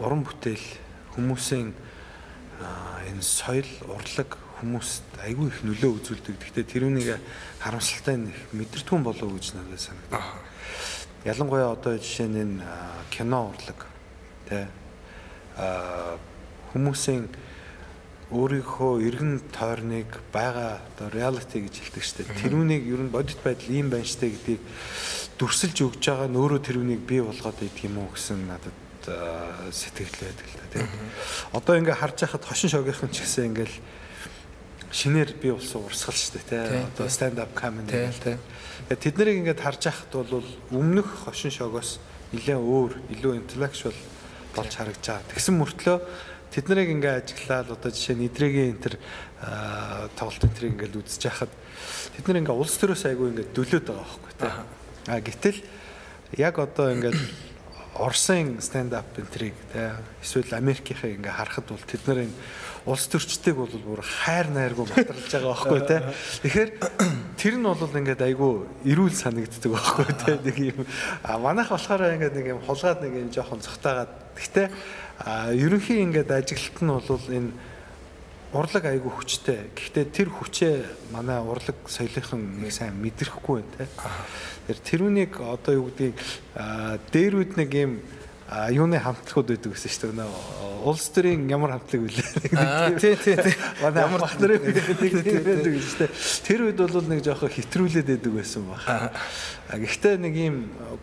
уран 0.00 0.24
бүтээл 0.24 0.66
хүмүүсийн 1.12 1.72
энэ 1.76 3.22
соёл 3.22 3.68
урлаг 3.84 4.40
хүмүүст 4.60 5.04
айгүй 5.20 5.52
их 5.52 5.60
нөлөө 5.60 6.00
үзүүлдэг. 6.00 6.40
Гэхдээ 6.40 6.64
тэрүүнийг 6.64 7.20
харамсалтай 7.60 8.16
нэг 8.16 8.36
мэдэртгүн 8.56 9.04
болов 9.04 9.28
уу 9.28 9.36
гэж 9.36 9.52
надад 9.52 9.80
санагдав. 9.80 10.24
Ялангуяа 11.28 11.76
одоо 11.76 12.00
жишээ 12.00 12.28
нь 12.32 12.40
энэ 12.40 12.64
кино 13.12 13.52
урлаг 13.52 13.84
тий 14.48 14.64
а 15.60 16.16
хүмүүсийн 16.72 17.28
өөрийнхөө 18.30 19.06
эргэн 19.06 19.38
тойрныг 19.54 20.10
байгаа 20.34 20.82
одоо 20.82 21.06
reality 21.14 21.62
гэж 21.62 21.74
хэлдэг 21.78 22.04
дээ. 22.26 22.42
Тэрүүнийг 22.42 22.82
ер 22.90 23.02
нь 23.06 23.14
бодит 23.14 23.38
байдал 23.38 23.70
ийм 23.70 23.86
байна 23.86 24.02
штэ 24.02 24.34
гэдгийг 24.34 24.62
дүрсэлж 25.38 25.78
өгж 25.86 26.02
байгаа 26.02 26.26
нь 26.26 26.34
өөрөө 26.34 26.60
тэрүүнийг 26.66 27.02
бий 27.06 27.22
болгоод 27.22 27.62
идэх 27.62 27.86
юм 27.86 28.02
уу 28.02 28.10
гэсэн 28.10 28.50
надад 28.50 28.74
сэтгэл 29.70 30.16
байдаг 30.18 30.46
л 30.50 30.58
да 30.58 30.66
тийм. 30.74 30.88
Одоо 31.54 31.74
ингээ 31.78 31.94
харж 31.94 32.16
байхад 32.26 32.42
хошин 32.42 32.70
шогийнхан 32.74 33.10
ч 33.14 33.22
гэсэн 33.22 33.46
ингээл 33.54 33.76
шинээр 34.90 35.30
бий 35.38 35.52
болсон 35.54 35.86
урсгал 35.86 36.18
Тий, 36.18 36.42
тийм. 36.42 36.82
Одоо 36.90 37.06
stand 37.06 37.38
up 37.38 37.54
comedy 37.54 38.10
гэл 38.10 38.34
тийм. 38.34 38.40
Тэд 38.90 39.14
нарыг 39.18 39.38
ингээд 39.38 39.62
харж 39.62 39.82
байхад 39.86 40.10
бол 40.10 40.42
өмнөх 40.74 41.30
хошин 41.30 41.54
шогоос 41.54 42.02
нэлээд 42.34 42.58
өөр, 42.58 42.92
илүү 43.14 43.32
intellectual 43.38 43.94
болж 44.56 44.72
харагдаж 44.74 45.06
байгаа. 45.06 45.30
Тэгсэн 45.30 45.54
мөртлөө 45.62 45.98
тэд 46.56 46.72
нарыг 46.72 46.88
ингээд 46.88 47.20
ажиглаад 47.20 47.68
одоо 47.76 47.90
жишээ 47.92 48.16
нь 48.16 48.26
идрэгийн 48.32 48.72
энэ 48.72 48.80
төр 48.80 48.96
тоглолт 50.16 50.40
энэ 50.40 50.56
төрийг 50.56 50.72
ингээд 50.80 50.96
үзэж 51.04 51.22
байхад 51.28 51.52
тэд 52.16 52.24
нар 52.24 52.40
ингээд 52.40 52.56
улс 52.56 52.76
төрөөс 52.80 53.04
айгүй 53.12 53.26
ингээд 53.36 53.52
дөлөөд 53.52 53.84
байгаа 53.92 54.08
байхгүй 54.08 54.32
тий. 54.40 54.52
А 55.12 55.20
гэтэл 55.20 55.58
яг 56.40 56.56
одоо 56.56 56.96
ингээд 56.96 57.20
Орсын 57.96 58.60
stand 58.60 58.92
up 58.96 59.08
энтрийг 59.20 59.56
тий 59.72 59.92
эсвэл 60.24 60.56
Америкийнхээ 60.56 61.16
ингээ 61.20 61.36
харахад 61.36 61.68
бол 61.68 61.84
тэд 61.84 62.02
нарын 62.08 62.32
улс 62.86 63.04
төрчтэйг 63.08 63.56
бол 63.56 63.72
бүр 63.72 64.00
хайр 64.04 64.48
найргүй 64.52 64.84
батралж 64.84 65.28
байгаа 65.32 65.52
байхгүй 65.52 65.80
тий. 65.84 66.00
Тэгэхээр 66.44 66.70
тэр 67.40 67.54
нь 67.56 67.64
бол 67.66 68.00
ингээд 68.00 68.20
айгүй 68.20 68.52
эрүүл 68.84 69.16
санагддаг 69.16 69.72
байхгүй 69.72 70.12
тий. 70.24 70.36
Нэг 70.44 70.56
юм 70.76 70.78
а 71.24 71.36
манайх 71.40 71.72
болохоор 71.72 72.16
ингээд 72.16 72.36
нэг 72.36 72.46
юм 72.52 72.60
хулгаад 72.64 73.00
нэг 73.00 73.12
юм 73.16 73.30
жоохон 73.32 73.64
цогтаагаад 73.64 74.12
гэхдээ 74.38 74.68
а 75.18 75.52
ерөнхийн 75.52 76.12
ингээд 76.12 76.30
ажиглалт 76.30 76.78
нь 76.82 76.92
бол 76.92 77.26
энэ 77.32 77.50
урлаг 78.52 78.84
айгүй 78.84 79.12
хүчтэй. 79.12 79.70
Гэхдээ 79.74 80.06
тэр 80.12 80.28
хүчээ 80.30 80.74
манай 81.12 81.40
урлаг 81.42 81.76
соёлынхан 81.88 82.62
нэг 82.62 82.72
сайн 82.72 82.94
мэдрэхгүй 83.00 83.60
байна 83.60 83.72
те. 83.76 83.84
Тэр 84.66 84.78
тэрүүнийг 84.86 85.32
одоо 85.40 85.72
юу 85.76 85.88
гэдгийг 85.90 86.16
аа, 86.54 86.98
дээр 87.12 87.34
үд 87.42 87.52
нэг 87.58 87.70
юм 87.74 87.92
а 88.48 88.70
юуны 88.70 88.98
хамтлагууд 89.02 89.48
байдаг 89.50 89.72
гэсэн 89.74 89.90
шүү 89.90 90.12
дээ. 90.12 90.22
Нөө 90.22 90.66
улс 90.86 91.08
төрийн 91.10 91.48
ямар 91.50 91.74
хамтлаг. 91.74 92.06
Аа, 92.54 92.90
тий, 93.00 93.16
тий, 93.18 93.34
тий. 93.34 93.54
Манай 93.82 94.06
ямар 94.06 94.22
нэг 94.22 94.62
тийм 95.26 95.42
байдаг 95.42 95.74
шүү 95.82 95.98
дээ. 95.98 96.10
Тэр 96.46 96.60
үед 96.70 96.78
бол 96.78 97.08
нэг 97.10 97.24
жоохон 97.26 97.50
хитрүүлээд 97.50 98.06
байдаг 98.06 98.32
байсан 98.38 98.62
баг. 98.70 98.86
А 98.86 99.74
гэхдээ 99.74 100.14
нэг 100.22 100.34
юм 100.38 100.56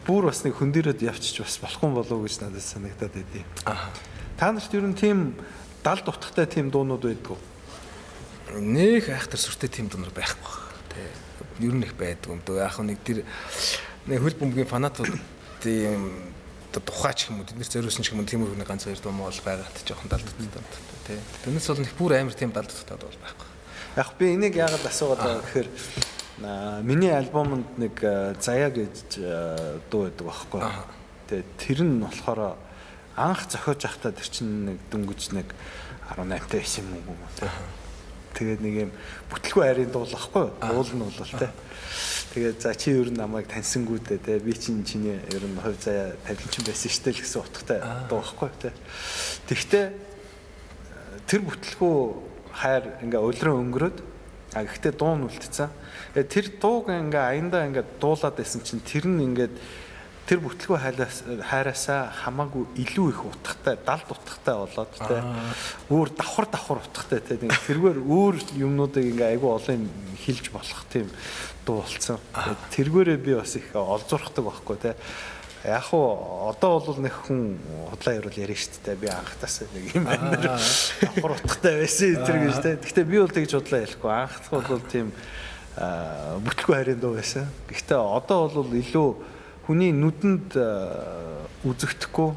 бүр 0.08 0.32
бас 0.32 0.44
нэг 0.48 0.56
хөндөрөөд 0.56 1.04
явчих 1.04 1.44
бас 1.44 1.60
болохгүй 1.60 1.92
болов 1.92 2.16
уу 2.16 2.24
гэж 2.24 2.40
надад 2.48 2.64
санагдаад 2.64 3.12
байдیں۔ 3.12 3.44
Та 4.40 4.52
нарт 4.56 4.72
ер 4.72 4.88
нь 4.88 4.96
тийм 4.96 5.36
дал 5.84 6.00
дутхтай 6.00 6.48
тийм 6.48 6.72
дуунууд 6.72 7.04
байдгүй. 7.04 7.38
Нэх 8.64 9.12
айхтар 9.12 9.40
сүртэй 9.42 9.68
тим 9.68 9.92
дунар 9.92 10.16
байхгүй. 10.16 10.56
Тэ. 10.96 11.12
ер 11.60 11.76
нь 11.76 11.84
их 11.84 11.92
байдаг 12.00 12.32
юм 12.32 12.40
дөө. 12.40 12.64
Яг 12.64 12.80
нэг 12.80 13.04
тэр 13.04 13.28
нэг 14.08 14.20
хөл 14.24 14.40
бөмбөгийн 14.40 14.72
фанатууд 14.72 15.20
тийм 15.60 16.32
тухайч 16.82 17.30
юм 17.30 17.42
уу 17.42 17.46
тэд 17.46 17.60
нэр 17.62 17.70
зориулсан 17.70 18.02
ч 18.02 18.16
юм 18.16 18.24
уу 18.24 18.30
тиймэрхүү 18.30 18.66
ганц 18.66 18.90
хоёр 18.90 19.02
дуу 19.04 19.14
мол 19.14 19.40
байгаад 19.46 19.78
жоохон 19.86 20.10
далддаг 20.10 20.34
тий. 21.06 21.20
Тэрнээс 21.46 21.68
бол 21.70 21.86
их 21.86 21.94
бүр 22.00 22.12
амар 22.18 22.34
тийм 22.34 22.50
далддаг 22.50 22.98
бол 22.98 23.20
байхгүй. 23.22 23.48
Яг 24.00 24.10
би 24.18 24.26
энийг 24.34 24.56
яагаад 24.58 24.86
асуугаад 24.90 25.22
байгаа 25.22 25.44
гэхээр 25.44 25.70
миний 26.88 27.14
альбомонд 27.14 27.78
нэг 27.78 27.96
заяа 28.42 28.72
гэж 28.74 29.22
дуу 29.92 30.10
байдаг 30.10 30.26
байхгүй. 30.26 30.62
Тэгээ 31.30 31.46
тэр 31.62 31.80
нь 31.86 32.02
болохоор 32.02 32.58
анх 33.16 33.46
зохиож 33.46 33.86
явахдаа 33.86 34.12
тэр 34.18 34.30
чинь 34.32 34.74
нэг 34.74 34.78
дөнгөж 34.90 35.38
нэг 35.38 35.54
18 36.10 36.50
та 36.50 36.58
байсан 36.58 36.90
юм 36.90 37.06
уу 37.14 37.30
тий. 37.38 37.52
Тэгээд 38.34 38.62
нэг 38.62 38.76
юм 38.90 38.92
бүтлгүй 39.30 39.64
хайрын 39.64 39.92
дуул 39.94 40.14
ахгүй 40.14 40.46
дуул 40.62 40.92
нь 40.94 41.04
бол 41.06 41.34
тий. 41.38 41.52
Тэгээд 42.34 42.58
за 42.62 42.74
чи 42.74 42.92
ер 42.98 43.14
нь 43.14 43.18
намайг 43.18 43.46
таньсангүү 43.48 44.00
дээ 44.10 44.20
тий. 44.26 44.38
Би 44.42 44.54
чинь 44.58 44.82
чиний 44.82 45.22
ер 45.22 45.44
нь 45.46 45.62
хувь 45.62 45.78
заяа 45.78 46.18
тавилчин 46.26 46.66
байсан 46.66 46.90
штэ 46.90 47.14
л 47.14 47.22
гэсэн 47.22 47.42
утгатай 47.46 47.80
дуу 48.10 48.20
ахгүй 48.26 48.50
тий. 48.58 48.74
Тэгтээ 49.46 49.86
тэр 51.30 51.42
бүтлгүй 51.46 51.96
хайр 52.58 52.84
ингээ 53.06 53.22
өлрөө 53.22 53.54
өнгөрөөд 53.54 53.98
а 54.54 54.62
гэхдээ 54.66 54.94
дуу 54.98 55.14
нь 55.18 55.26
үлдсэн. 55.30 55.70
Тэр 56.14 56.46
дууг 56.58 56.90
ингээ 56.90 57.22
аяндаа 57.22 57.70
ингээ 57.70 58.02
дуулаад 58.02 58.38
байсан 58.38 58.62
чинь 58.62 58.82
тэр 58.82 59.10
нь 59.10 59.22
ингээд 59.34 59.54
тэр 60.28 60.40
бүтлгүй 60.40 60.80
хайраасаа 60.80 62.14
хамаагүй 62.24 62.64
илүү 62.80 63.08
их 63.12 63.22
утгатай, 63.28 63.76
далд 63.84 64.08
утгатай 64.08 64.56
болоод 64.56 64.94
тэ 64.96 65.20
өөр 65.92 66.10
давхар 66.16 66.48
давхар 66.48 66.80
утгатай 66.80 67.44
нэг 67.44 67.52
тэргээр 67.68 68.00
өөр 68.00 68.40
юмнуудыг 68.56 69.04
ингээ 69.04 69.36
айгүй 69.36 69.52
олон 69.52 69.84
хилж 70.24 70.48
болох 70.56 70.82
тийм 70.88 71.12
дуу 71.68 71.84
болсон. 71.84 72.20
Тэргээрээ 72.72 73.20
би 73.20 73.36
бас 73.36 73.56
их 73.60 73.68
олзуурхдаг 73.76 74.48
байхгүй 74.48 74.78
тэ. 74.80 74.96
Яг 75.64 75.92
уу 75.92 76.52
одоо 76.52 76.80
бол 76.80 77.00
нэг 77.04 77.16
хүн 77.28 77.60
худлаа 77.92 78.16
ярил 78.16 78.36
ярина 78.36 78.60
шүү 78.64 78.84
дээ. 78.84 79.00
Би 79.00 79.08
анхтаас 79.12 79.64
нэг 79.76 79.96
юм 79.96 80.08
байна. 80.08 80.60
Давхар 81.04 81.36
утгатай 81.36 81.84
байсан 81.84 82.20
тэр 82.24 82.40
гэж 82.48 82.58
тэ. 82.64 82.80
Гэхдээ 82.80 83.08
би 83.08 83.20
бол 83.20 83.32
тэгж 83.32 83.52
худлаа 83.60 83.84
ярихгүй. 83.84 84.12
Анхт 84.12 84.46
бол 84.52 84.84
тийм 84.92 85.12
бүтлгүй 86.44 86.76
хайрын 86.76 87.00
дуу 87.00 87.16
байсан. 87.16 87.48
Гэхдээ 87.72 87.96
одоо 87.96 88.52
бол 88.52 88.76
илүү 88.76 89.08
хүний 89.64 89.92
нүдэнд 89.96 90.60
э, 90.60 90.68
үзэгдэхгүй 91.64 92.30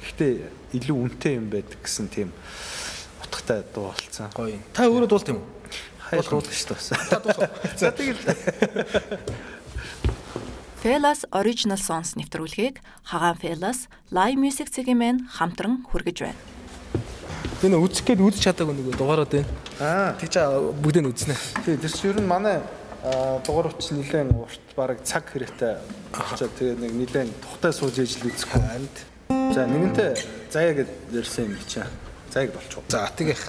гэхдээ 0.00 0.32
илүү 0.80 0.96
үнэтэй 0.96 1.36
юм 1.36 1.52
байдаг 1.52 1.80
гэсэн 1.84 2.08
тийм 2.08 2.32
утгатай 3.20 3.60
дуу 3.74 3.92
болцсон. 3.92 4.32
Гоё. 4.32 4.56
Та 4.72 4.88
өөрөө 4.88 5.08
дуулт 5.10 5.28
юм 5.28 5.44
уу? 5.44 5.48
Хаяа 6.00 6.24
дуулах 6.24 6.54
шүү 6.56 6.74
дээ. 6.74 6.96
Та 7.12 7.18
дуусах. 7.20 7.50
За 7.80 7.92
тэгэл. 7.92 8.24
Felas 10.80 11.28
Original 11.36 11.76
Songs 11.76 12.16
нэвтрүүлгийг 12.16 12.80
Хагаан 13.04 13.36
Felas 13.36 13.92
Live 14.08 14.40
Music 14.40 14.72
цэгийн 14.72 15.28
хамтран 15.28 15.84
хүргэж 15.84 16.24
байна. 16.24 16.40
Нөө 17.60 17.84
үзэх 17.84 18.08
гээд 18.08 18.24
үзэж 18.24 18.40
чадаагүй 18.48 18.72
нөгөө 18.80 18.96
дугаараад 18.96 19.28
байна. 19.28 19.52
Аа. 19.76 20.16
Тэг 20.16 20.32
чи 20.32 20.40
бүгдээ 20.40 21.04
нь 21.04 21.10
үзнэ. 21.12 21.36
Тий, 21.68 21.76
тэр 21.76 21.92
чинь 21.92 22.16
ер 22.16 22.18
нь 22.24 22.24
манай 22.24 22.64
дугаар 23.00 23.72
утас 23.72 23.90
нэлээд 23.96 24.28
урт 24.36 24.60
бараг 24.76 25.00
цаг 25.04 25.24
хэрэгтэй 25.32 25.80
очоод 26.12 26.52
тэгээ 26.52 26.76
нэг 26.84 26.92
нэлээд 26.92 27.32
тухтай 27.40 27.72
сууж 27.72 27.96
ижил 27.96 28.28
үзэх 28.28 28.52
байна. 28.52 28.88
За 29.56 29.64
нэгэнтээ 29.64 30.12
заяа 30.52 30.74
гэд 30.76 30.90
ярьсан 31.16 31.48
юм 31.48 31.56
чи. 31.64 31.80
Заяаг 32.28 32.52
болчихоо. 32.52 32.84
За 32.92 33.08
тэгэх. 33.16 33.48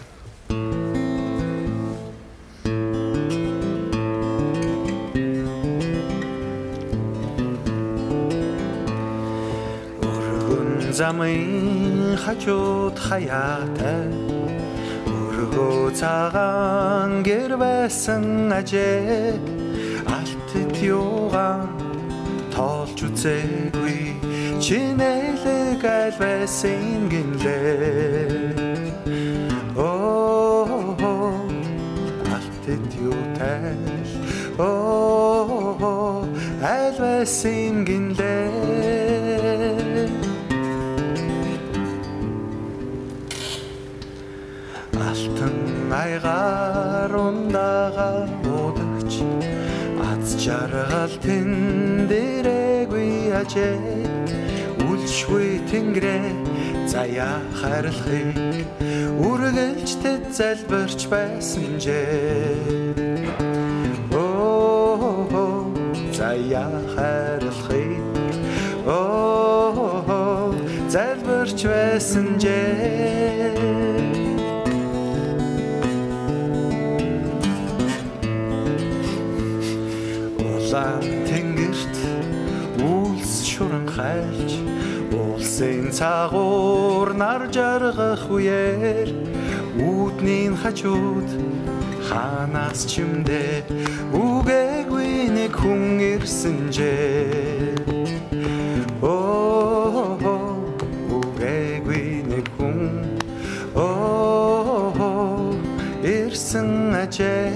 Өргөн 10.00 10.96
замын 10.96 12.16
хажууд 12.16 12.96
хаяатай 12.96 14.41
Өргөө 15.52 15.92
цагаан 16.00 17.24
гэр 17.28 17.60
байсан 17.60 18.48
ажээ. 18.56 19.36
Алтд 20.08 20.80
юугаан 20.80 21.68
тоолж 22.56 22.96
үзээгүй. 23.08 24.16
Чинэлэг 24.64 25.84
аль 25.84 26.16
байсан 26.24 27.12
гинлээ. 27.12 28.56
Оо 29.76 30.96
алтд 32.32 32.92
юу 32.96 33.20
тайл 33.36 34.12
Оо 34.56 36.24
аль 36.64 36.96
байсан 36.96 37.84
гинлээ 37.84 39.01
айгаар 45.92 47.12
ундагаа 47.12 48.24
удагч 48.48 49.14
аз 50.00 50.28
жаргал 50.44 51.14
тэн 51.24 52.08
дээрээгүй 52.10 53.36
ажээ. 53.42 53.76
Үлшгүй 54.88 55.60
тэнгэрээ 55.70 56.32
заяа 56.88 57.44
хайрлахыг. 57.60 58.36
Үргэлж 59.28 59.90
тэд 60.04 60.24
залбирч 60.32 61.02
байсан 61.12 61.76
жээ. 61.84 62.96
Оо 64.16 65.68
заяа 66.16 66.72
хайрлахыг. 66.96 68.00
Оо 68.88 70.56
залбирч 70.88 71.60
байсан 71.68 72.40
жээ 72.40 73.41
хайлж 84.02 84.54
улсын 85.14 85.92
цагуур 85.98 87.14
нар 87.22 87.46
жаргах 87.56 88.24
үеэр 88.36 89.10
үүднийн 89.78 90.54
хажууд 90.62 91.30
ханаас 92.10 92.80
чимдээ 92.92 93.62
үгээгүй 94.18 95.14
нэг 95.38 95.54
хүн 95.62 95.84
ирсэнжээ 96.14 97.78
оо 99.02 100.18
үгээгүй 101.18 102.06
нэг 102.32 102.46
хүн. 102.58 102.80
Оо 103.76 105.54
ирсэн 106.04 106.94
ажээ 107.04 107.51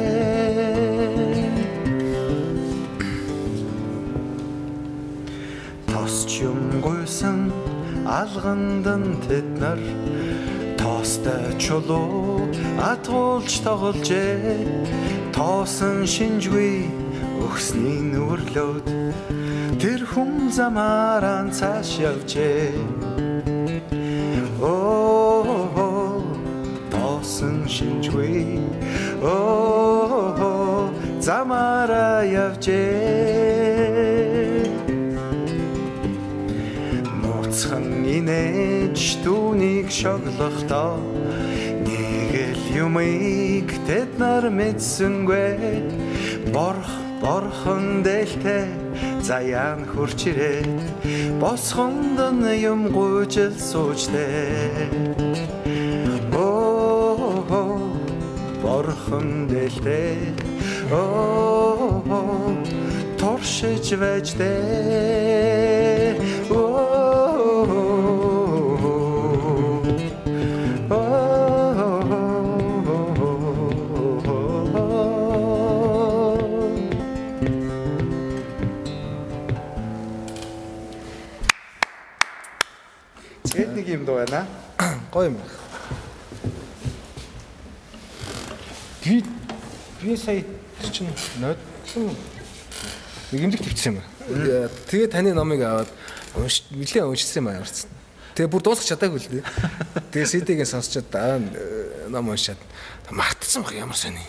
алгандан 8.36 9.16
тэд 9.24 9.48
нар 9.64 9.80
тоостой 10.76 11.56
чулуу 11.56 12.44
атгуулж 12.84 13.64
тогложээ 13.64 14.60
тоосон 15.32 16.04
шинжгүй 16.04 16.84
өгсний 17.40 18.04
нүрлөөд 18.12 18.88
тэр 19.80 20.02
хүм 20.12 20.52
замаараа 20.52 21.48
цааш 21.48 21.90
явжээ 22.04 22.76
оо 24.60 26.20
тоосон 26.92 27.64
шинжгүй. 27.72 28.60
Оо 29.24 30.92
замаараа 31.24 32.28
явжээ 32.28 33.45
инээж 38.26 39.22
түүнийг 39.22 39.94
шоглохдоо 39.94 40.98
нэг 41.86 42.34
л 42.58 42.66
юмыг 42.74 43.70
тэд 43.86 44.18
нар 44.18 44.50
мэдсэнгүй. 44.50 45.54
Борх 46.50 46.90
борхон 47.22 48.02
дээлтэй 48.02 48.66
заяан 49.22 49.86
хурч 49.86 50.26
ирээд. 50.26 50.74
Босхонд 51.38 52.18
нь 52.42 52.66
юм 52.66 52.90
гуйжл 52.90 53.54
суужтэй 53.54 54.90
оо 56.34 57.46
борхон 58.66 59.46
дээлтэй. 59.46 60.34
Оо 60.90 62.02
туршиж 63.22 63.94
вэжтэй 64.02 65.86
нэг 65.86 65.95
байна. 84.26 84.48
Гоё 85.12 85.30
юм. 85.32 85.38
Би 89.04 89.24
би 90.02 90.18
сая 90.18 90.44
чинь 90.92 91.10
нодлон 91.38 92.16
нэг 93.32 93.42
имлэг 93.42 93.62
төвчсөн 93.62 93.96
юм. 93.96 94.04
Тэгээ 94.90 95.14
таны 95.14 95.34
номыг 95.34 95.62
аваад 95.62 95.90
нэлээд 96.36 97.06
уншсан 97.06 97.46
юм 97.46 97.48
аярсан. 97.54 97.90
Тэгээ 98.36 98.52
бүр 98.52 98.62
дуусах 98.62 98.86
чадаагүй 98.90 99.20
л 99.22 99.30
дээ. 99.32 99.44
Тэгээ 100.12 100.28
CD-гээ 100.28 100.68
сонсчод 100.68 101.08
дараа 101.08 101.40
нь 101.40 101.50
ном 102.12 102.28
уншаад 102.28 102.60
мартсан 103.14 103.64
баг 103.64 103.78
ямар 103.78 103.96
сони. 103.96 104.20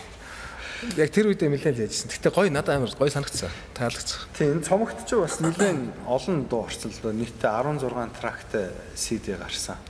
Яг 0.96 1.08
тэр 1.08 1.32
үедээ 1.32 1.48
нэлээд 1.48 1.76
л 1.80 1.84
яжсэн. 1.88 2.10
Гэтэ 2.12 2.30
гоё 2.36 2.52
надад 2.52 2.76
амар 2.76 2.92
гоё 2.92 3.08
санагдсан. 3.08 3.48
Таалагдсан. 3.72 4.20
Тийм 4.36 4.60
энэ 4.60 4.66
цомогт 4.68 5.00
ч 5.08 5.16
бас 5.16 5.40
нэлээд 5.40 6.04
олон 6.04 6.36
дуу 6.44 6.68
орцолдоо 6.68 7.12
нийтдээ 7.16 7.48
16 7.48 8.12
тракт 8.20 8.52
CD 8.92 9.40
гарсан. 9.40 9.80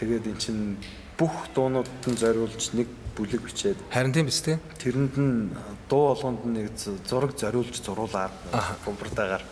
Тэгээд 0.00 0.24
эн 0.32 0.38
чинь 0.40 0.80
бүх 1.20 1.52
дуунуудад 1.52 2.04
нь 2.08 2.16
зориулж 2.16 2.72
нэг 2.72 2.88
бүлэг 3.12 3.44
бичээд 3.44 3.76
Харин 3.92 4.16
тийм 4.16 4.26
биз 4.32 4.40
дээ. 4.40 4.56
тэрэнд 4.80 5.14
нь 5.20 5.52
дуу 5.92 6.16
болгонд 6.16 6.48
нэг 6.48 6.72
зураг 7.04 7.36
зориулж 7.36 7.76
зуруулаад 7.84 8.32
бомбардаагаар 8.88 9.44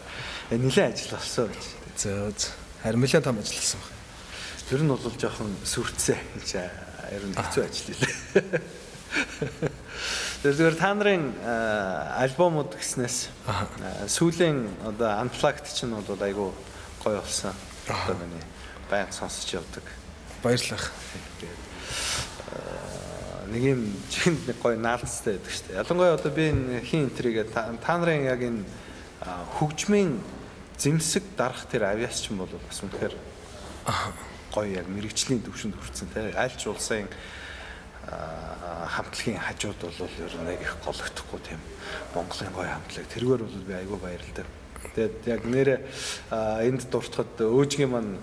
нэлээд 0.48 0.96
ажил 0.96 1.12
болсон 1.12 1.52
гэж. 1.52 1.64
Зөө. 2.00 2.32
Харин 2.82 3.00
нэлээд 3.04 3.24
том 3.28 3.36
ажилласан 3.36 3.80
баг. 3.84 3.92
Тэр 4.72 4.80
нь 4.80 4.88
бол 4.88 5.04
жоохон 5.04 5.52
сүрцээ 5.60 6.18
гэж 6.40 6.48
ер 7.12 7.24
нь 7.28 7.36
хэцүү 7.36 7.62
ажил 7.68 7.92
хэлээ. 7.92 9.76
Тэр 10.38 10.54
зүгээр 10.54 10.78
та 10.78 10.94
нарын 10.94 11.34
альбомуд 12.14 12.70
гэснээс 12.78 13.26
сүүлийн 14.06 14.70
одоо 14.86 15.18
unplugged 15.26 15.66
чинь 15.66 15.90
бол 15.90 16.14
айгүй 16.14 16.54
гоё 17.02 17.18
болсон. 17.18 17.50
Одоо 17.90 18.14
миний 18.22 18.46
баян 18.86 19.10
сонсож 19.10 19.50
явдаг. 19.50 19.82
Баярлалах. 20.38 20.94
нэг 23.50 23.62
юм 23.66 23.82
чихэнд 24.14 24.46
нэг 24.46 24.62
гоё 24.62 24.78
наалцтай 24.78 25.42
байдаг 25.42 25.50
шүү 25.50 25.66
дээ. 25.74 25.80
Ялангуяа 25.82 26.14
одоо 26.14 26.30
би 26.30 26.44
энэ 26.54 26.86
хин 26.86 27.10
энтригээ 27.10 27.46
та 27.50 27.74
нарын 27.98 28.30
яг 28.30 28.38
энэ 28.38 28.62
хөгжмийн 29.58 30.22
зэмсэг 30.78 31.34
дарах 31.34 31.66
тэр 31.66 31.90
авиас 31.90 32.22
ч 32.22 32.30
юм 32.30 32.46
бол 32.46 32.52
бас 32.54 32.78
үнэхээр 32.86 33.14
гоё 34.54 34.70
яг 34.70 34.86
мэрэгчлийн 34.86 35.42
төвшөнд 35.42 35.74
хүрсэн 35.74 36.08
те 36.14 36.30
альч 36.38 36.62
улсын 36.70 37.10
хамтлагийн 38.08 39.38
хажууд 39.38 39.80
бол 39.82 40.12
ер 40.24 40.34
нь 40.40 40.50
яг 40.52 40.60
их 40.62 40.76
гологдохгүй 40.84 41.40
тийм 41.44 41.60
Монголын 42.14 42.52
гоё 42.52 42.68
хамтлаг 42.72 43.06
тэргээр 43.12 43.42
бол 43.44 43.66
би 43.68 43.74
айгүй 43.74 43.98
баярлалаа. 44.00 44.46
Тэгээд 44.94 45.16
яг 45.26 45.42
нэрэ 45.44 45.74
а, 46.30 46.62
энд 46.64 46.88
дуртахад 46.90 47.36
өөжгийн 47.40 47.90
маань 47.92 48.16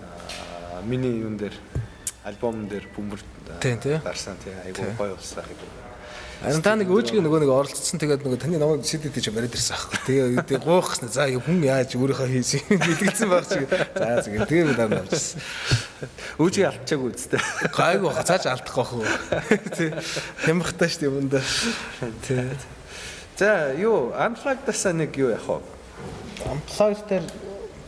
миний 0.84 1.22
юун 1.22 1.36
дээр 1.38 1.54
альбом 2.24 2.66
дээр 2.68 2.88
бөмбөр 2.96 3.20
а, 3.22 3.60
Тийм, 4.42 4.58
айгүй 4.66 4.90
гоё 4.98 5.14
болсон 5.14 5.44
айгүй. 5.44 5.85
Харин 6.36 6.60
та 6.60 6.76
нэг 6.76 6.92
өөжгийн 6.92 7.24
нөгөө 7.24 7.40
нэг 7.42 7.50
оролцсон 7.50 7.96
тэгээд 7.96 8.20
нөгөө 8.20 8.38
таны 8.38 8.60
намайг 8.60 8.84
CD 8.84 9.08
дээр 9.08 9.24
ч 9.24 9.32
бариад 9.32 9.56
ирсэн 9.56 9.72
аахгүй. 9.72 9.98
Тэгээ 10.04 10.44
гэсэн. 10.44 11.08
За 11.08 11.24
юу 11.32 11.40
хүн 11.40 11.64
яаж 11.64 11.96
өөрийнхөө 11.96 12.28
хийсэн 12.28 12.60
юм 12.76 12.80
гэдгэлсэн 12.84 13.28
баг 13.32 13.48
чи. 13.48 13.64
За 13.96 14.20
тэгээ 14.20 14.44
тэгээ 14.44 14.68
би 14.68 14.74
дараа 14.76 15.00
нь 15.00 15.00
авчихсан. 15.00 15.40
Өөжийг 16.36 16.68
алдчихаагүй 16.68 17.10
үстэй. 17.16 17.40
Гайгүй 17.72 18.04
баха 18.04 18.28
цааш 18.28 18.52
алдах 18.52 18.76
байх 18.76 18.92
уу. 18.92 19.08
Тий. 19.72 19.90
Хямрахтай 20.44 20.88
шүү 20.92 21.00
дээ 21.00 21.08
юунда. 21.08 21.40
Тий. 22.20 22.52
За 23.40 23.72
юу 23.72 24.12
unplugged-аас 24.12 24.92
нэг 24.92 25.16
юу 25.16 25.32
яах 25.32 25.48
вэ? 25.48 25.64
Амплайд 26.52 27.00
дээр 27.08 27.24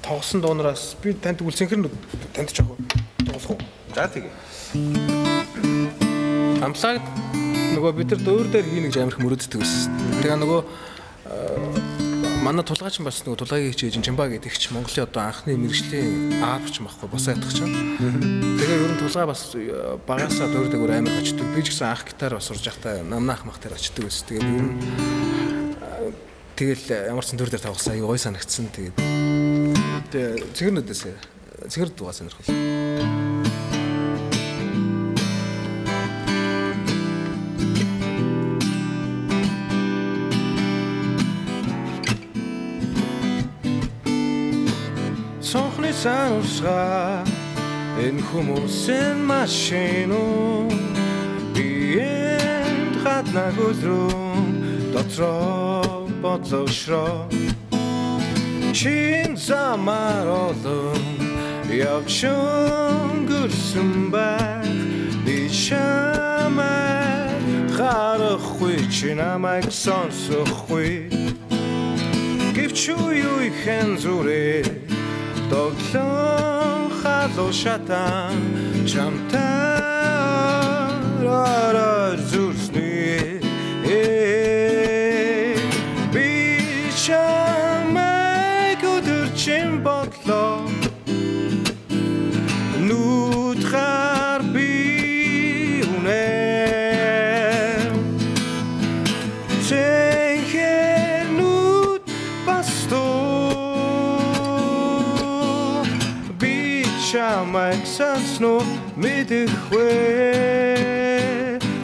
тоглосон 0.00 0.40
дуунараас 0.40 0.96
би 1.04 1.12
танд 1.12 1.44
үл 1.44 1.52
синхрон 1.52 1.92
танд 2.32 2.48
ч 2.48 2.64
яг 2.64 2.72
тоглох 3.28 3.56
уу? 3.56 3.61
За 3.94 4.08
тэгээ. 4.08 4.32
Амплайд 6.64 7.04
нөгөө 7.74 7.92
бид 7.96 8.12
нар 8.14 8.22
дөөр 8.24 8.48
дээр 8.52 8.66
хий 8.68 8.83
нэг 8.85 8.96
амирх 8.96 9.20
мөрөддөг 9.20 9.61
байсан. 9.61 9.92
Тэгээ 10.22 10.38
нөгөө 10.40 10.61
э, 11.28 11.98
манай 12.42 12.64
тулгаач 12.64 12.98
бас 13.04 13.20
нөгөө 13.26 13.38
тулгаагийн 13.44 13.72
хичээж 13.74 14.00
Чимба 14.00 14.28
гэдэг 14.31 14.54
ч 14.57 14.72
Монголын 14.72 15.04
одоо 15.04 15.22
анхны 15.28 15.59
мэрэгжлийн 15.59 16.40
аавч 16.40 16.81
юм 16.81 16.88
баггүй 16.88 17.09
босоо 17.12 17.35
ятгах 17.37 17.52
чинь. 17.52 17.74
Тэгээ 17.98 18.78
ер 18.78 18.92
нь 18.94 19.00
тулгаа 19.02 19.26
бас 19.28 19.42
э, 19.52 19.98
багасаа 20.07 20.48
дөөр 20.48 20.68
дээр 20.72 20.92
амир 21.02 21.18
очдөг. 21.20 21.46
Би 21.52 21.62
ч 21.66 21.74
гэсэн 21.74 21.92
анх 21.92 22.09
гитар 22.09 22.38
бас 22.38 22.48
сурж 22.48 22.64
байхдаа 22.64 23.04
намнаах 23.04 23.44
мах 23.44 23.61
дээр 23.61 23.76
очдөг 23.76 24.09
байсан. 24.09 24.24
Тэгээ 24.31 24.42
ер 24.42 24.64
нь 24.64 24.72
э, 25.83 26.12
тэгэл 26.57 26.87
ямар 27.12 27.24
ч 27.26 27.37
дөр 27.37 27.50
дээр 27.52 27.66
тавхсан 27.66 27.98
аюу 27.98 28.14
гой 28.14 28.20
санагдсан. 28.22 28.70
Тэгээд 28.72 28.96
тэгээ 30.14 30.31
цэгэрнүүдээс 30.57 31.02
цэгэр 31.66 31.90
дугаа 31.92 32.14
сонирхол. 32.14 32.46
Сонхны 46.38 46.48
сануусга 46.48 47.24
энэ 47.98 48.22
хүмүүсийн 48.31 49.27
машину 49.27 50.68
биенд 51.55 53.03
хатна 53.03 53.51
гүзрүм 53.57 54.46
дотроо 54.92 56.07
бодлошро 56.22 57.27
чин 58.72 59.37
замаар 59.37 60.27
олон 60.27 61.03
явчун 61.66 63.27
гүрсэн 63.27 64.11
байх 64.11 64.66
би 65.24 65.51
чамай 65.51 67.35
харахгүй 67.77 68.79
чи 68.90 69.14
намайг 69.14 69.70
сонсохгүй. 69.70 71.11
Гэвч 72.55 72.81
юу 72.94 73.38
ихэн 73.48 73.98
зүрээ 73.98 74.97
Доглон 75.50 76.82
халуу 77.00 77.52
шатан 77.61 78.38
чамтар 78.90 79.78
зүрсний 82.30 83.40
би 86.12 86.28
чамайг 87.04 88.80
өдөрчин 88.94 89.68
бодлоо 89.87 90.38
санснуу 108.38 108.62
мэдэхвэ 108.94 109.90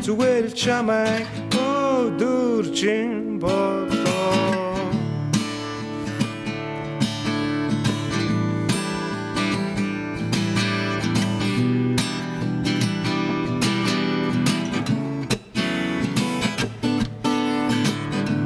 зүгээр 0.06 0.44
л 0.46 0.54
чамайг 0.54 1.26
өдөржин 1.50 3.42
бодлоо 3.42 4.94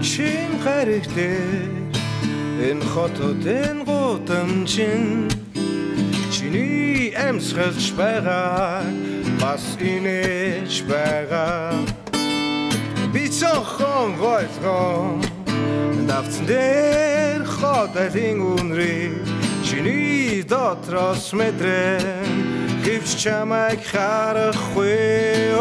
чин 0.00 0.50
гаригтэй 0.64 1.44
энэ 2.68 2.84
хотодын 2.92 3.76
гудамжин 3.84 5.28
чиний 6.32 6.87
амьсгалж 7.28 7.92
байгаа 7.92 8.82
бас 9.40 9.64
инээж 9.76 10.74
байгаа 10.88 11.76
би 13.12 13.24
цохон 13.28 14.16
гойлгоо 14.16 15.20
давцсан 16.08 16.46
дээр 16.48 17.42
хотын 17.44 18.38
үнрий 18.52 19.12
чиний 19.60 20.40
дотроос 20.52 21.26
мэдрэн 21.36 22.32
гэвч 22.84 23.10
чамайг 23.22 23.80
харахгүй 23.92 25.52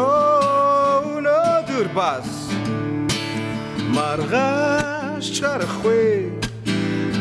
өнөөдөр 1.11 1.87
бас 1.99 2.31
маргаш 3.91 5.25
чарахгүй 5.35 6.31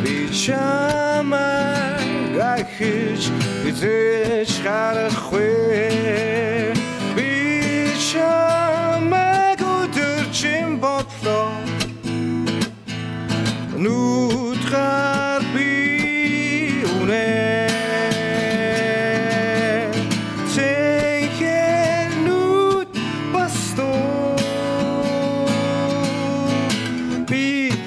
би 0.03 0.15
чамайг 0.31 1.96
дахиж 2.37 3.23
эзэж 3.69 4.51
харахгүй 4.65 5.57
би 7.17 7.31
чамаг 8.09 9.61
өдөр 9.77 10.25
чин 10.39 10.69
бодлоо. 10.83 11.49
Нүдгар 13.83 15.43
би 15.55 16.85
үнэ. 17.01 17.57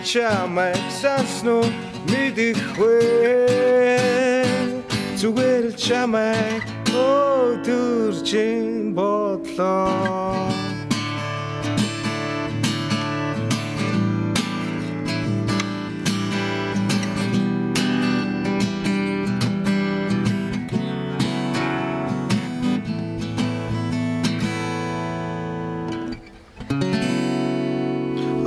Чамайг 0.09 0.85
заснув 1.01 1.69
мэдэхгүй 2.09 3.68
зүгээр 5.19 5.65
л 5.67 5.75
чамайг 5.75 6.63
өдөржин 6.95 8.95
бодлоо. 8.95 10.47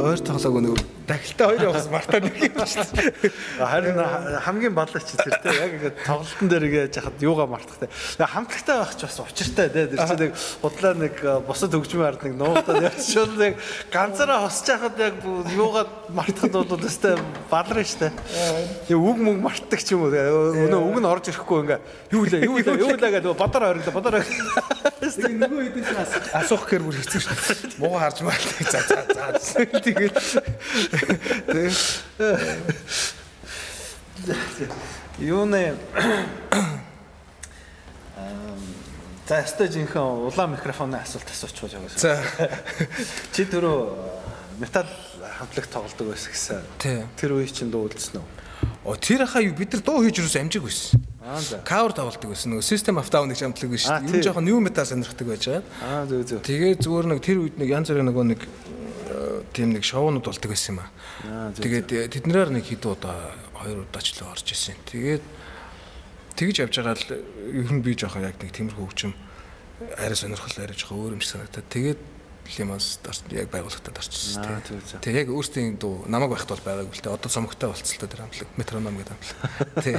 Ойр 0.00 0.20
тоглоог 0.24 0.64
нэг 0.64 0.91
дахилтаа 1.06 1.46
хоёр 1.50 1.62
яваас 1.70 1.88
мартаа 1.90 2.20
нэг 2.20 2.36
юм 2.38 2.58
шүү 2.62 2.86
дээ. 2.94 3.32
Харин 3.58 3.98
хамгийн 4.44 4.74
балаач 4.74 5.08
тэр 5.18 5.38
те 5.42 5.50
яг 5.50 5.72
ингээд 5.76 5.96
тоглолтын 6.06 6.48
дээр 6.48 6.64
яаж 6.68 6.96
яхад 6.96 7.18
юугаа 7.22 7.46
мартах 7.50 7.78
те. 7.82 7.88
Хамтлагтай 8.22 8.76
байх 8.78 8.94
ч 8.96 9.02
бас 9.06 9.18
учиртай 9.20 9.68
те. 9.68 9.86
Тэр 9.90 9.98
чинь 9.98 10.22
нэг 10.30 10.32
худлаа 10.62 10.94
нэг 10.94 11.14
босод 11.46 11.74
хөгжмийн 11.74 12.06
ард 12.06 12.22
нэг 12.22 12.34
нуугдаад 12.38 12.86
явчихвал 12.92 13.34
нэг 13.34 13.54
ганцаараа 13.90 14.46
хосч 14.46 14.66
яхад 14.70 14.96
яг 15.02 15.14
юугаа 15.52 15.86
мартахад 16.10 16.54
бол 16.54 16.86
өстэй 16.86 17.18
баларна 17.50 17.82
штэ. 17.82 18.12
Тэг 18.86 18.96
үг 18.96 19.18
мөг 19.18 19.36
мартдаг 19.42 19.80
ч 19.82 19.94
юм 19.94 20.06
уу. 20.06 20.14
Өнөө 20.14 20.80
үг 20.86 20.98
нь 21.02 21.08
орж 21.08 21.34
ирэхгүй 21.34 21.58
ингээ 21.66 21.80
юу 22.14 22.24
лээ 22.30 22.46
юу 22.46 22.58
лээ 22.62 22.78
юу 22.78 22.94
лээ 22.94 23.10
гэдэг 23.18 23.34
бодор 23.34 23.74
орогдоо 23.74 23.92
бодор. 23.92 24.22
Тэг 24.22 25.34
нөгөө 25.34 25.66
хэдэн 25.66 25.82
ч 25.82 25.90
асуух 26.30 26.70
гэр 26.70 26.82
бүр 26.86 26.96
хэцүү 27.02 27.20
шүү 27.20 27.34
дээ. 27.34 27.82
Муу 27.82 27.98
харж 27.98 28.22
мартаа. 28.22 28.70
За 28.70 28.80
за 28.86 29.02
за. 29.42 29.66
Тэгээд 29.66 30.14
Юу 35.18 35.44
нэ 35.46 35.74
За 39.28 39.38
ястай 39.40 39.68
жинхэнэ 39.70 40.28
улаан 40.28 40.52
микрофоны 40.52 40.98
асуулт 40.98 41.30
асуучих 41.30 41.70
жоо. 41.70 41.80
За. 41.96 42.20
Чи 43.32 43.46
түрүү 43.48 43.78
метал 44.60 44.90
хамтлаг 45.38 45.66
тоглодог 45.72 46.10
байсан 46.12 46.34
гэсэн. 46.34 46.60
Тэр 47.16 47.38
үе 47.38 47.46
чинь 47.48 47.70
дуу 47.72 47.86
үлдсэн 47.88 48.18
үү? 48.18 48.26
О 48.84 48.98
тэр 48.98 49.24
хаа 49.24 49.40
юу 49.40 49.54
бид 49.54 49.72
нар 49.72 49.82
дуу 49.86 50.02
хийж 50.02 50.20
юус 50.20 50.36
амжиг 50.36 50.66
байсан. 50.66 51.00
Аа 51.22 51.40
за. 51.40 51.62
Cover 51.62 51.94
тоглодог 51.94 52.34
байсан. 52.34 52.52
Нөгөө 52.52 52.66
System 52.66 52.98
of 52.98 53.08
Down 53.08 53.30
гэж 53.30 53.40
дээ. 53.40 53.56
тий. 53.56 53.70
Юу 53.70 54.22
жоохон 54.26 54.44
new 54.44 54.58
metal 54.60 54.84
сонирхдаг 54.84 55.26
байж 55.30 55.46
байгаа. 55.48 55.64
Аа 55.80 56.04
зөв 56.10 56.26
зөв. 56.26 56.42
Тэгээ 56.42 56.82
зүгээр 56.82 57.06
нэг 57.14 57.20
тэр 57.22 57.38
үед 57.46 57.56
нэг 57.62 57.68
янз 57.70 57.88
бүрийн 57.88 58.10
нөгөө 58.10 58.24
нэг 58.26 58.40
э, 58.42 58.48
тийм 59.50 59.74
нэг 59.74 59.82
шоунууд 59.82 60.24
болдог 60.24 60.50
байсан 60.50 60.78
юм 60.78 60.80
аа. 60.86 61.50
Тэгээд 61.58 61.88
тэднээр 62.14 62.50
нэг 62.54 62.64
хэд 62.70 62.86
удаа 62.86 63.34
хоёр 63.58 63.82
удаа 63.82 64.02
ч 64.02 64.14
л 64.14 64.26
орж 64.30 64.46
исэн. 64.46 64.78
Тэгээд 64.86 65.24
тэгж 66.38 66.56
явж 66.62 66.74
байгаа 66.78 66.94
л 66.94 67.06
ер 67.50 67.70
нь 67.74 67.82
би 67.82 67.98
жоохон 67.98 68.22
яг 68.22 68.38
нэг 68.38 68.54
тиймэрхүү 68.54 68.86
хөгжим 68.86 69.12
арай 69.98 70.16
сонирхол 70.16 70.56
арай 70.62 70.76
жоохон 70.78 70.98
өөр 71.02 71.14
юм 71.18 71.22
шиг 71.22 71.34
санагдаад 71.36 71.68
тэгээд 71.68 72.00
лимас 72.58 72.98
яг 73.30 73.48
байгууллагатад 73.50 73.98
орчихсон 73.98 74.60
тийм. 74.66 74.82
Тэгээ 74.98 75.22
яг 75.24 75.28
өөртөө 75.30 75.78
дуу 75.78 76.04
намайг 76.10 76.34
байхад 76.34 76.50
бол 76.52 76.66
байгаагүй 76.66 76.98
л 76.98 77.02
дээ. 77.06 77.14
Одоо 77.14 77.30
цомогтой 77.30 77.70
дээ 77.70 78.10
тэр 78.10 78.22
хамтлаг. 78.26 78.48
Метроном 78.58 78.98
гэдэг 78.98 79.14
хамтлаг. 79.14 79.82
Тий. 79.86 79.96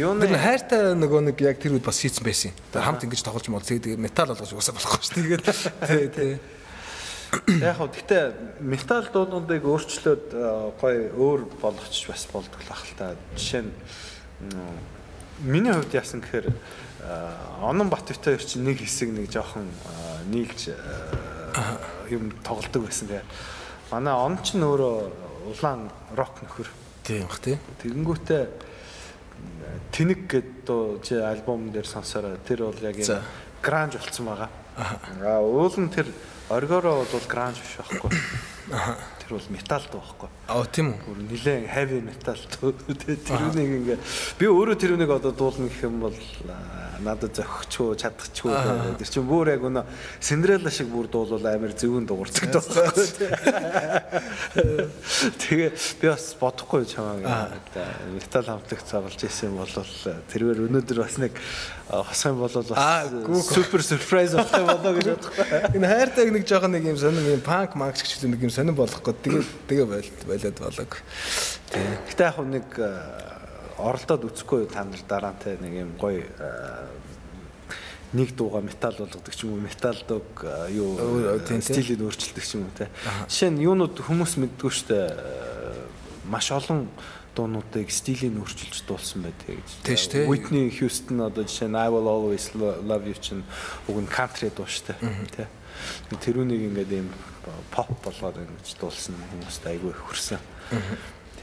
Юу 0.00 0.16
нэ 0.16 0.34
хайртай 0.34 0.96
нөгөө 0.96 1.20
нэг 1.30 1.36
яг 1.44 1.60
тэр 1.60 1.76
үед 1.76 1.84
бас 1.84 2.00
хийцэн 2.00 2.24
байсан. 2.24 2.56
Тэгээ 2.72 2.86
хамт 2.88 3.04
ингэж 3.04 3.22
тоглож 3.22 3.46
мол 3.52 3.62
тэгээ 3.62 4.00
метал 4.00 4.32
болгож 4.32 4.56
уусаа 4.56 4.74
болохгүй 4.74 5.04
шүү. 5.04 5.16
Тэгээд 5.20 5.44
тий 5.88 6.04
тий. 6.10 6.32
Яг 7.60 7.76
хөө 7.78 7.90
гэтээ 7.94 8.24
метал 8.60 9.06
дуудуудыг 9.10 9.64
өөрчлөөд 9.64 10.24
э, 10.32 10.72
гой 10.80 10.96
өөр 11.10 11.46
болгоч 11.60 12.06
бас 12.08 12.26
болдог 12.32 12.60
л 12.60 12.72
ах 12.72 12.84
л 12.84 12.94
та. 12.98 13.14
Жишээ 13.36 13.62
нь 13.66 13.72
миний 15.42 15.72
хувьд 15.72 15.94
яасан 15.94 16.22
гэхээр 16.22 16.48
э, 16.50 16.54
Онон 17.62 17.90
Батбитай 17.90 18.38
чинь 18.38 18.64
нэг 18.64 18.80
хэсэг 18.80 19.10
нэг 19.10 19.30
жоохон 19.30 19.66
э, 19.66 20.30
нийлж 20.30 20.74
юм 22.10 22.32
тоглодог 22.44 22.86
байсан 22.86 23.08
тэгээ. 23.08 23.26
Манай 23.90 24.14
он 24.14 24.38
ч 24.42 24.54
өөрөө 24.58 24.96
улаан 25.54 25.90
рок 26.16 26.40
нөхөр. 26.42 26.68
Тийм 27.04 27.26
бах 27.28 27.40
тий. 27.40 27.58
Тэгэнгүүтээ 27.82 28.42
тэнэг 29.92 30.20
гэдэг 30.26 31.02
чи 31.04 31.14
альбом 31.20 31.70
дээр 31.70 31.86
сонсороо 31.86 32.38
тэр 32.46 32.70
бол 32.70 32.80
яг 32.82 32.96
юм 32.96 33.22
гранж 33.62 33.96
болцсон 33.98 34.26
байгаа. 34.26 34.50
Аа 35.22 35.40
уул 35.40 35.74
нь 35.78 35.92
тэр 35.92 36.08
оргороо 36.50 37.04
бол 37.12 37.24
гранж 37.28 37.60
биш 37.62 37.76
байхгүй. 37.78 38.10
Тэр 38.64 39.36
бол 39.36 39.48
метал 39.52 39.84
дуу 39.92 40.00
байхгүй. 40.00 40.28
Аа 40.48 40.64
тийм 40.64 40.92
үү. 40.92 41.00
Гүр 41.04 41.18
нилээн 41.28 41.66
heavy 41.68 42.00
metal 42.04 42.40
тэрүүнийг 42.48 43.72
ингээ 43.80 43.98
би 44.40 44.48
өөрөө 44.48 44.76
тэрүүнийг 44.80 45.12
одоо 45.12 45.32
дуулна 45.36 45.68
гэх 45.68 45.84
юм 45.84 46.00
бол 46.00 46.16
надад 47.04 47.36
зохичгүй 47.36 47.96
чадчихгүй 48.00 48.52
тэр 49.00 49.08
чинь 49.08 49.28
бүр 49.28 49.50
яг 49.52 49.64
өнө 49.68 49.84
Cinderella 50.24 50.72
шиг 50.72 50.88
бүр 50.92 51.08
дуулвал 51.12 51.44
амар 51.50 51.76
зөвөн 51.76 52.08
дуурдаг 52.08 52.52
дуу 52.52 52.64
байхгүй. 52.64 53.28
Тэгээ 55.44 55.70
би 56.00 56.06
бас 56.08 56.32
бодохгүй 56.40 56.88
чамааг 56.88 57.24
метал 58.14 58.48
хамтлаг 58.48 58.80
цагалж 58.88 59.20
исэн 59.28 59.56
бол 59.58 59.68
тэрвэр 60.32 60.64
өнөөдөр 60.68 61.04
бас 61.04 61.18
нэг 61.20 61.36
а, 61.88 62.04
хосох 62.08 62.32
юм 62.32 62.40
бол 62.40 62.56
бас 62.70 63.12
супер 63.50 63.84
surprise 63.84 64.32
болох 64.36 64.56
юм 64.56 64.68
болоо 64.72 64.92
гэж 64.96 65.06
бодохгүй. 65.12 65.44
Энэ 65.76 65.90
хайртайг 65.90 66.32
нэг 66.32 66.48
жоохон 66.48 66.72
нэг 66.72 66.88
юм 66.88 66.98
сонир 67.00 67.28
юм 67.34 67.44
панк 67.44 67.76
манк 67.76 67.98
гэсэн 68.00 68.32
нэг 68.32 68.40
юм 68.40 68.53
сонир 68.54 68.74
болох 68.78 69.02
гээд 69.02 69.18
тэгээ 69.26 69.44
тэгээ 69.66 69.86
байл 69.90 70.10
байлаад 70.30 70.58
болоог. 70.62 70.92
Тий. 71.74 71.82
Гэтэ 72.06 72.22
яг 72.30 72.38
нэг 72.46 72.68
а, 72.78 73.34
оролдоод 73.82 74.30
үзэхгүй 74.30 74.70
та 74.70 74.86
нар 74.86 75.02
дараа 75.10 75.34
нь 75.34 75.42
те 75.42 75.58
нэг 75.58 75.72
юм 75.74 75.90
гоё 75.98 76.22
а, 76.38 76.86
нэг 78.14 78.30
дууга 78.38 78.62
метал 78.62 78.94
болгодог 78.94 79.34
ч 79.34 79.42
юм 79.42 79.58
уу 79.58 79.66
метал 79.66 79.98
дууг 80.06 80.46
а, 80.46 80.70
юу 80.70 80.94
тийм, 81.42 81.58
тийм. 81.58 81.62
стилийг 81.66 82.00
өөрчилдөг 82.06 82.44
ч 82.46 82.54
юм 82.54 82.70
уу 82.70 82.78
те. 82.78 82.86
Жишээ 83.26 83.50
нь 83.50 83.66
юунууд 83.66 83.98
хүмүүс 83.98 84.38
мэддгүй 84.38 84.70
штэ 84.70 84.98
маш 86.30 86.54
олон 86.54 86.86
дуунуудыг 87.34 87.90
стилийн 87.90 88.38
өөрчилж 88.38 88.86
дуулсан 88.86 89.26
байдаг 89.26 89.58
гэж. 89.58 89.68
Тийм 89.82 89.98
шүү, 89.98 90.10
тий. 90.14 90.24
Whitney 90.30 90.70
Houston 90.70 91.18
одоо 91.26 91.42
жишээ 91.42 91.66
нь 91.66 91.74
I 91.74 91.90
will 91.90 92.06
always 92.06 92.54
lo- 92.54 92.78
love 92.86 93.10
you 93.10 93.18
чинь 93.18 93.42
уг 93.90 93.98
нь 93.98 94.06
country 94.06 94.54
дуу 94.54 94.70
штэ 94.70 94.94
тий. 95.34 95.50
Тэрүүнийг 96.14 96.70
ингээд 96.70 96.92
ийм 96.94 97.10
pop 97.70 97.90
болгоод 98.04 98.40
ингэж 98.40 98.76
дуулсан 98.80 99.14
хүмүүст 99.32 99.66
айгүй 99.68 99.90
их 99.90 100.00
хүрсэн. 100.08 100.40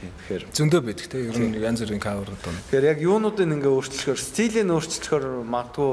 Тийм. 0.02 0.10
Тэгэхээр 0.18 0.42
Зөндөө 0.50 0.80
байдаг 0.82 1.06
те. 1.06 1.18
Ер 1.30 1.38
нь 1.38 1.54
янз 1.62 1.82
бүрийн 1.82 2.02
кавер 2.02 2.34
дуу. 2.34 2.54
Тэгэхээр 2.66 2.90
яг 2.90 2.98
юунуудыг 2.98 3.46
ингээ 3.46 3.70
өөрчлөхөөр 3.70 4.18
стилийг 4.18 4.66
өөрчлөхөөр 4.66 5.26
магадгүй 5.46 5.92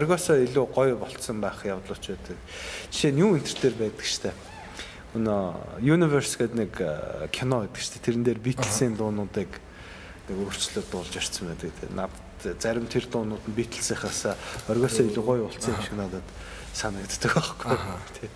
оргосоо 0.00 0.36
илүү 0.40 0.66
гоё 0.72 0.96
болцсон 0.96 1.44
байх 1.44 1.60
явдлууч 1.68 2.04
байдаг. 2.16 2.36
Жишээ 2.88 3.12
нь 3.12 3.20
юу 3.20 3.36
энэ 3.36 3.52
төр 3.52 3.74
байдаг 3.76 4.00
штэ. 4.00 4.32
Өнөө 5.12 5.84
Universe 5.84 6.40
гэдэг 6.40 6.56
нэг 6.56 6.72
кино 7.36 7.68
байдаг 7.68 7.82
штэ. 7.84 8.00
Тэрэн 8.00 8.24
дээр 8.24 8.40
Beatles-ийн 8.40 8.96
дуунуудыг 8.96 9.52
нэг 10.32 10.36
өөрчлөлт 10.40 10.88
дуулж 10.88 11.12
ирсэн 11.12 11.52
байдаг. 11.52 11.72
Тэ. 11.76 11.92
Над 11.92 12.12
зарим 12.56 12.88
тэр 12.88 13.04
дуунууд 13.12 13.44
нь 13.44 13.56
Beatles-ийнхаас 13.60 14.40
оргосоо 14.72 15.04
илүү 15.04 15.24
гоё 15.24 15.44
болцсон 15.52 15.76
юм 15.76 15.84
шиг 15.84 15.96
надад 16.00 16.26
санагддаг 16.76 17.32
байхгүй. 17.32 17.76
Тий. 18.20 18.28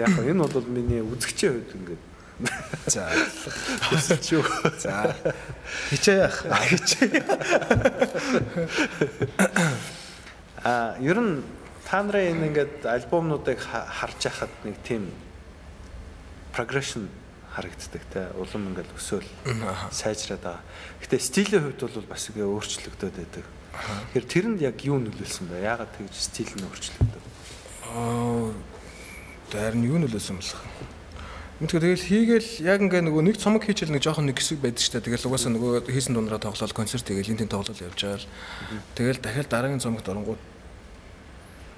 Яг 0.00 0.08
хөө 0.16 0.32
энэ 0.32 0.48
бол 0.48 0.64
миний 0.72 1.02
үзэгчийн 1.04 1.52
хувьд 1.60 1.72
ингээд 1.76 2.02
За. 2.88 3.02
хүсэлч 3.90 4.26
юу. 4.38 4.44
За. 4.78 5.12
Хичээ 5.90 6.16
яах. 6.22 6.38
А 10.64 10.96
ер 11.00 11.18
нь 11.20 11.42
та 11.84 12.02
нарын 12.02 12.34
энэ 12.34 12.46
ингээд 12.50 12.74
альбомнуудыг 12.86 13.58
ха- 13.62 13.86
харж 13.86 14.22
байхад 14.26 14.50
нэг 14.64 14.76
тийм 14.86 15.10
progression 16.54 17.08
харагддаг 17.54 18.02
те 18.12 18.28
улам 18.38 18.70
ингээд 18.74 18.90
өсөөл 18.96 19.28
сайжраад 19.90 20.42
байгаа. 20.42 20.62
Гэтэ 21.02 21.16
стилийн 21.18 21.62
хувьд 21.62 21.80
бол 21.86 22.06
бас 22.10 22.28
ингээ 22.30 22.46
өөрчлөгдөд 22.46 23.14
байдаг. 23.18 23.44
Тэгэхээр 24.14 24.26
тэрэнд 24.26 24.60
яг 24.62 24.76
юу 24.82 24.98
нөлөөлсөн 24.98 25.46
бэ? 25.50 25.62
Яагаад 25.62 25.90
тэгж 25.94 26.14
стил 26.18 26.50
нь 26.58 26.66
өөрчлөгдөв? 26.66 27.22
Аа. 27.94 28.52
Нь 29.74 29.88
юу 29.88 29.96
нөлөөсөн 30.02 30.36
болох 30.36 30.60
вэ? 30.60 30.98
Мэдгүй 31.58 31.80
тэгэл 31.82 32.06
хийгээл 32.06 32.50
яг 32.68 32.78
ингээ 32.86 33.02
нөгөө 33.02 33.22
нэг 33.26 33.36
цомог 33.40 33.64
хийчихэл 33.66 33.96
нэг 33.96 34.04
жоохон 34.04 34.30
нэг 34.30 34.38
хэсэг 34.38 34.62
байдаг 34.62 34.84
штэ. 34.84 35.02
Тэгэл 35.02 35.26
угаасаа 35.26 35.50
нөгөө 35.56 35.90
хийсэн 35.90 36.14
дундаа 36.14 36.38
тоглоод 36.38 36.70
концерт 36.70 37.02
тэгэл 37.02 37.34
энэ 37.34 37.42
тийм 37.42 37.50
тоглол 37.50 37.74
явж 37.74 37.98
байгаа 37.98 38.20
л. 38.22 38.30
Тэгэл 38.94 39.18
дахиад 39.18 39.48
дараагийн 39.50 39.82
цомогт 39.82 40.06
оронгууд 40.06 40.38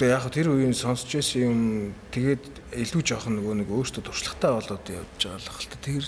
Тэгээ 0.00 0.16
яг 0.16 0.32
тэр 0.32 0.48
үеийн 0.56 0.72
сонсч 0.72 1.12
байсан 1.12 1.40
юм 1.44 1.60
тэгээд 2.08 2.72
илүү 2.72 3.02
жоохон 3.04 3.36
нөгөө 3.36 3.54
нэг 3.60 3.68
өөртөө 3.68 4.00
туршлагатай 4.00 4.52
болоод 4.56 4.84
явж 4.88 5.20
байгаа 5.20 5.40
л 5.44 5.52
хэл 5.52 5.68
та 5.68 5.78
тэр 5.84 6.04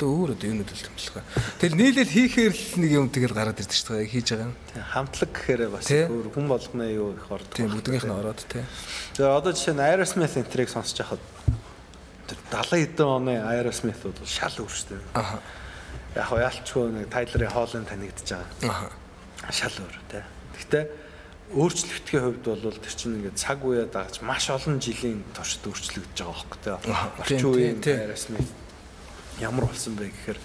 одоо 0.00 0.16
өөр 0.16 0.32
одоо 0.32 0.48
юу 0.48 0.56
нөлөөлт 0.56 0.88
юм 0.88 0.96
л 0.96 1.12
хаа. 1.12 1.24
Тэгэл 1.60 1.76
нийлэл 1.76 2.08
хийхээр 2.08 2.54
л 2.56 2.64
нэг 2.80 2.90
юм 2.96 3.06
тэгэл 3.12 3.36
гараад 3.36 3.60
шүү 3.60 4.00
дээ 4.00 4.08
хийж 4.08 4.28
байгаа 4.32 4.56
Хамтлаг 4.96 5.30
гэхээр 5.36 5.68
бас 5.68 5.84
өөр 5.92 6.28
хүн 6.32 6.46
болгоны 6.48 6.86
юу 6.96 7.12
их 7.12 7.28
ордог. 7.28 7.52
Тийм 7.52 7.68
бүгдийнх 7.68 8.08
нь 8.08 8.16
ороод 8.16 8.40
тий. 8.48 8.64
За 9.12 9.36
одоо 9.36 9.52
жишээ 9.52 9.76
нь 9.76 9.84
Aerosmith 9.84 10.40
энтрийг 10.40 10.72
сонсож 10.72 11.04
тэр 11.04 12.40
70 12.48 12.96
эдэн 12.96 13.08
оны 13.12 13.34
Aerosmith 13.44 14.00
бол 14.00 14.16
шал 14.24 14.56
өөрсдөө. 14.56 15.00
Аха. 15.12 15.44
Яг 16.16 16.32
ялчгүй 16.32 16.88
нэг 16.96 17.12
Tyler 17.12 17.52
Holland 17.52 17.92
танигдж 17.92 18.24
байгаа. 18.24 18.48
Аха. 18.72 18.88
Шал 19.52 19.76
өөр 19.84 19.96
тий. 20.08 20.24
Гэхдээ 20.56 20.84
өөрчлөлтийн 21.50 22.22
хувьд 22.24 22.46
бол 22.46 22.78
тэр 22.78 22.94
чинь 22.94 23.18
ингээд 23.20 23.36
цаг 23.36 23.60
үеэ 23.66 23.90
дагаж 23.90 24.22
маш 24.22 24.48
олон 24.48 24.78
жилийн 24.78 25.26
туршид 25.34 25.66
өөрчлөгдөж 25.66 26.18
байгаа 26.22 26.38
байхгүй 26.38 26.58
тий. 26.62 26.72
Орчин 27.18 27.46
үеийн. 27.50 27.78
Aerosmith 27.82 28.59
ямар 29.40 29.66
болсон 29.66 29.96
бэ 29.96 30.12
гэхээр 30.12 30.38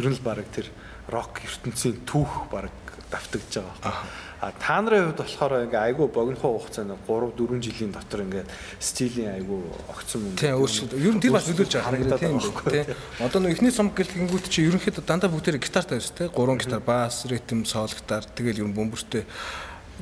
ер 0.00 0.06
нь 0.08 0.16
л 0.16 0.24
баг 0.24 0.44
тэр 0.52 0.68
рок 1.08 1.40
ертөнцийн 1.44 2.04
түүх 2.04 2.48
баг 2.50 2.72
давтагдж 3.10 3.60
байгаа 3.60 3.76
байхгүй. 3.82 4.26
А 4.38 4.52
та 4.54 4.78
нарын 4.78 5.10
хувьд 5.10 5.18
болохоор 5.18 5.66
ингээ 5.66 5.82
айгүй 5.90 6.06
богинохоо 6.14 6.62
хугацаанд 6.62 6.94
3 7.08 7.34
4 7.34 7.58
жилийн 7.58 7.90
дотор 7.90 8.22
ингээ 8.22 8.44
стилийн 8.78 9.34
айгүй 9.34 9.60
огцсон 9.90 10.30
юм. 10.30 10.36
Тийм 10.38 10.62
өөрчлөлт. 10.62 10.94
Ер 10.94 11.14
нь 11.16 11.22
тэр 11.24 11.34
бас 11.34 11.48
нөлөөлж 11.48 11.74
байгаа 11.74 11.92
байгаа 11.98 12.18
байх 12.38 12.62
тийм. 12.70 12.96
Одоо 13.18 13.40
нэг 13.42 13.52
ихний 13.58 13.74
сум 13.74 13.90
гэлгэнгүүт 13.90 14.46
чи 14.46 14.68
ерөнхийдөө 14.68 15.02
дандаа 15.02 15.32
бүгдээр 15.32 15.58
гитартай 15.58 15.98
байсан 15.98 16.14
тийм. 16.14 16.30
Гурван 16.30 16.60
гитар, 16.62 16.84
бас, 16.84 17.26
ритм, 17.26 17.64
сол 17.66 17.90
гитар 17.90 18.22
тэгэл 18.22 18.62
ер 18.62 18.68
нь 18.70 18.76
бөмбөртэй 18.78 19.24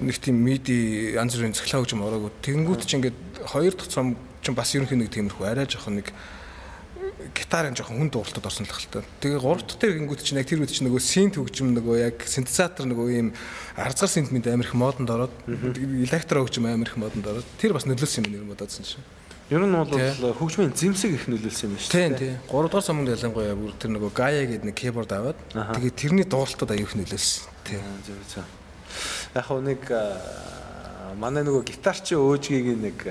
нэг 0.05 0.17
тийм 0.21 0.37
миди 0.37 1.17
янз 1.17 1.33
бүрийн 1.33 1.57
цахилгаан 1.57 1.89
хөгжим 1.89 2.05
ороогүй. 2.05 2.33
Тэгэнгүүт 2.45 2.85
чи 2.85 3.01
ингээд 3.01 3.19
хоёр 3.49 3.73
дахь 3.73 3.89
сум 3.89 4.21
чи 4.45 4.53
бас 4.53 4.75
ерөнхий 4.77 5.01
нэг 5.01 5.09
тиймэрхүү 5.17 5.49
арай 5.49 5.65
жоохон 5.65 6.05
нэг 6.05 6.13
гитарын 7.35 7.75
жоохон 7.75 7.99
хүн 7.99 8.11
дууралтад 8.13 8.47
орсон 8.47 8.67
л 8.67 8.75
хэлтэй. 8.75 9.03
Тэгээ 9.23 9.41
гурав 9.41 9.65
дахь 9.67 9.81
дээр 9.81 9.99
гингүүт 9.99 10.23
чинь 10.23 10.39
яг 10.39 10.47
тэр 10.47 10.63
үед 10.63 10.75
чинь 10.75 10.87
нөгөө 10.87 11.03
синт 11.03 11.35
хөгжим 11.41 11.75
нөгөө 11.75 11.97
яг 12.03 12.23
синтезатор 12.23 12.87
нөгөө 12.87 13.07
ийм 13.15 13.29
арцгар 13.75 14.11
синт 14.11 14.31
мэд 14.31 14.47
амирх 14.53 14.75
модонд 14.77 15.11
ороод 15.11 15.35
электро 15.47 16.45
хөгжим 16.45 16.69
амирх 16.71 17.01
модонд 17.01 17.27
ороод 17.27 17.49
тэр 17.59 17.75
бас 17.75 17.87
нөлөөлсөн 17.87 18.29
юм 18.29 18.47
нэр 18.47 18.51
бодоодсон 18.53 18.85
чинь. 18.85 19.07
Ер 19.51 19.63
нь 19.63 19.75
бол 19.75 20.35
хөгжмийн 20.43 20.75
зэмсэг 20.75 21.11
их 21.15 21.25
нөлөөлсөн 21.31 21.71
юм 21.71 21.79
шүү 21.79 21.91
Тийм 21.95 22.15
тийм. 22.19 22.37
Гурав 22.51 22.71
дахь 22.75 22.87
суманд 22.87 23.15
ялангуяа 23.15 23.55
бүр 23.55 23.73
тэр 23.79 23.95
нөгөө 23.95 24.11
Gaia 24.11 24.43
гэдэг 24.43 24.67
нэг 24.67 24.77
keyboard 24.77 25.11
аваад 25.15 25.39
тэгээ 25.55 25.95
тэрний 25.95 26.27
дуулалтад 26.27 26.75
аюух 26.75 26.99
нөлөөлсөн. 26.99 27.47
Тийм. 27.63 27.83
Зөв 28.03 28.19
зөв. 28.27 28.47
Яг 29.39 29.47
нэг 29.63 29.83
манай 31.15 31.47
нөгөө 31.47 31.63
гитарчин 31.63 32.19
өөжгийг 32.19 32.75
нэг 32.75 33.07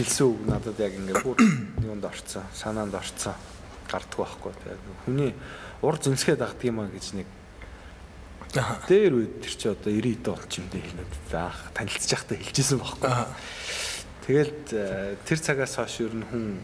хэлсэн 0.00 0.24
үг 0.24 0.40
надад 0.48 0.80
яг 0.80 0.96
ингээд 0.96 1.20
бүр 1.20 1.38
юунд 1.84 2.04
орцсон, 2.08 2.48
санаанд 2.56 2.96
орцсон 2.96 3.36
гардггүй 3.92 4.24
байхгүй. 4.24 4.52
Тэгээд 4.56 4.82
хүний 5.04 5.32
ур 5.84 5.96
зэмсгээ 6.00 6.36
дагдаг 6.40 6.64
юм 6.64 6.80
а 6.80 6.88
гэж 6.88 7.06
нэг 7.20 7.28
дээр 8.88 9.12
үед 9.14 9.34
тэр 9.44 9.54
чи 9.54 9.66
одоо 9.68 9.92
90 9.92 10.24
дон 10.24 10.40
ч 10.48 10.58
юм 10.58 10.66
дээ 10.72 10.82
хэлээд 10.82 11.12
заах 11.28 11.58
танилцж 11.76 12.08
явахдаа 12.10 12.38
хэлчихсэн 12.40 12.78
байхгүй. 12.80 13.10
Тэгэл 14.26 14.54
э, 14.74 15.16
тэр 15.22 15.38
цагаас 15.38 15.76
хойш 15.78 15.94
ер 16.02 16.14
нь 16.16 16.26
хүн 16.26 16.58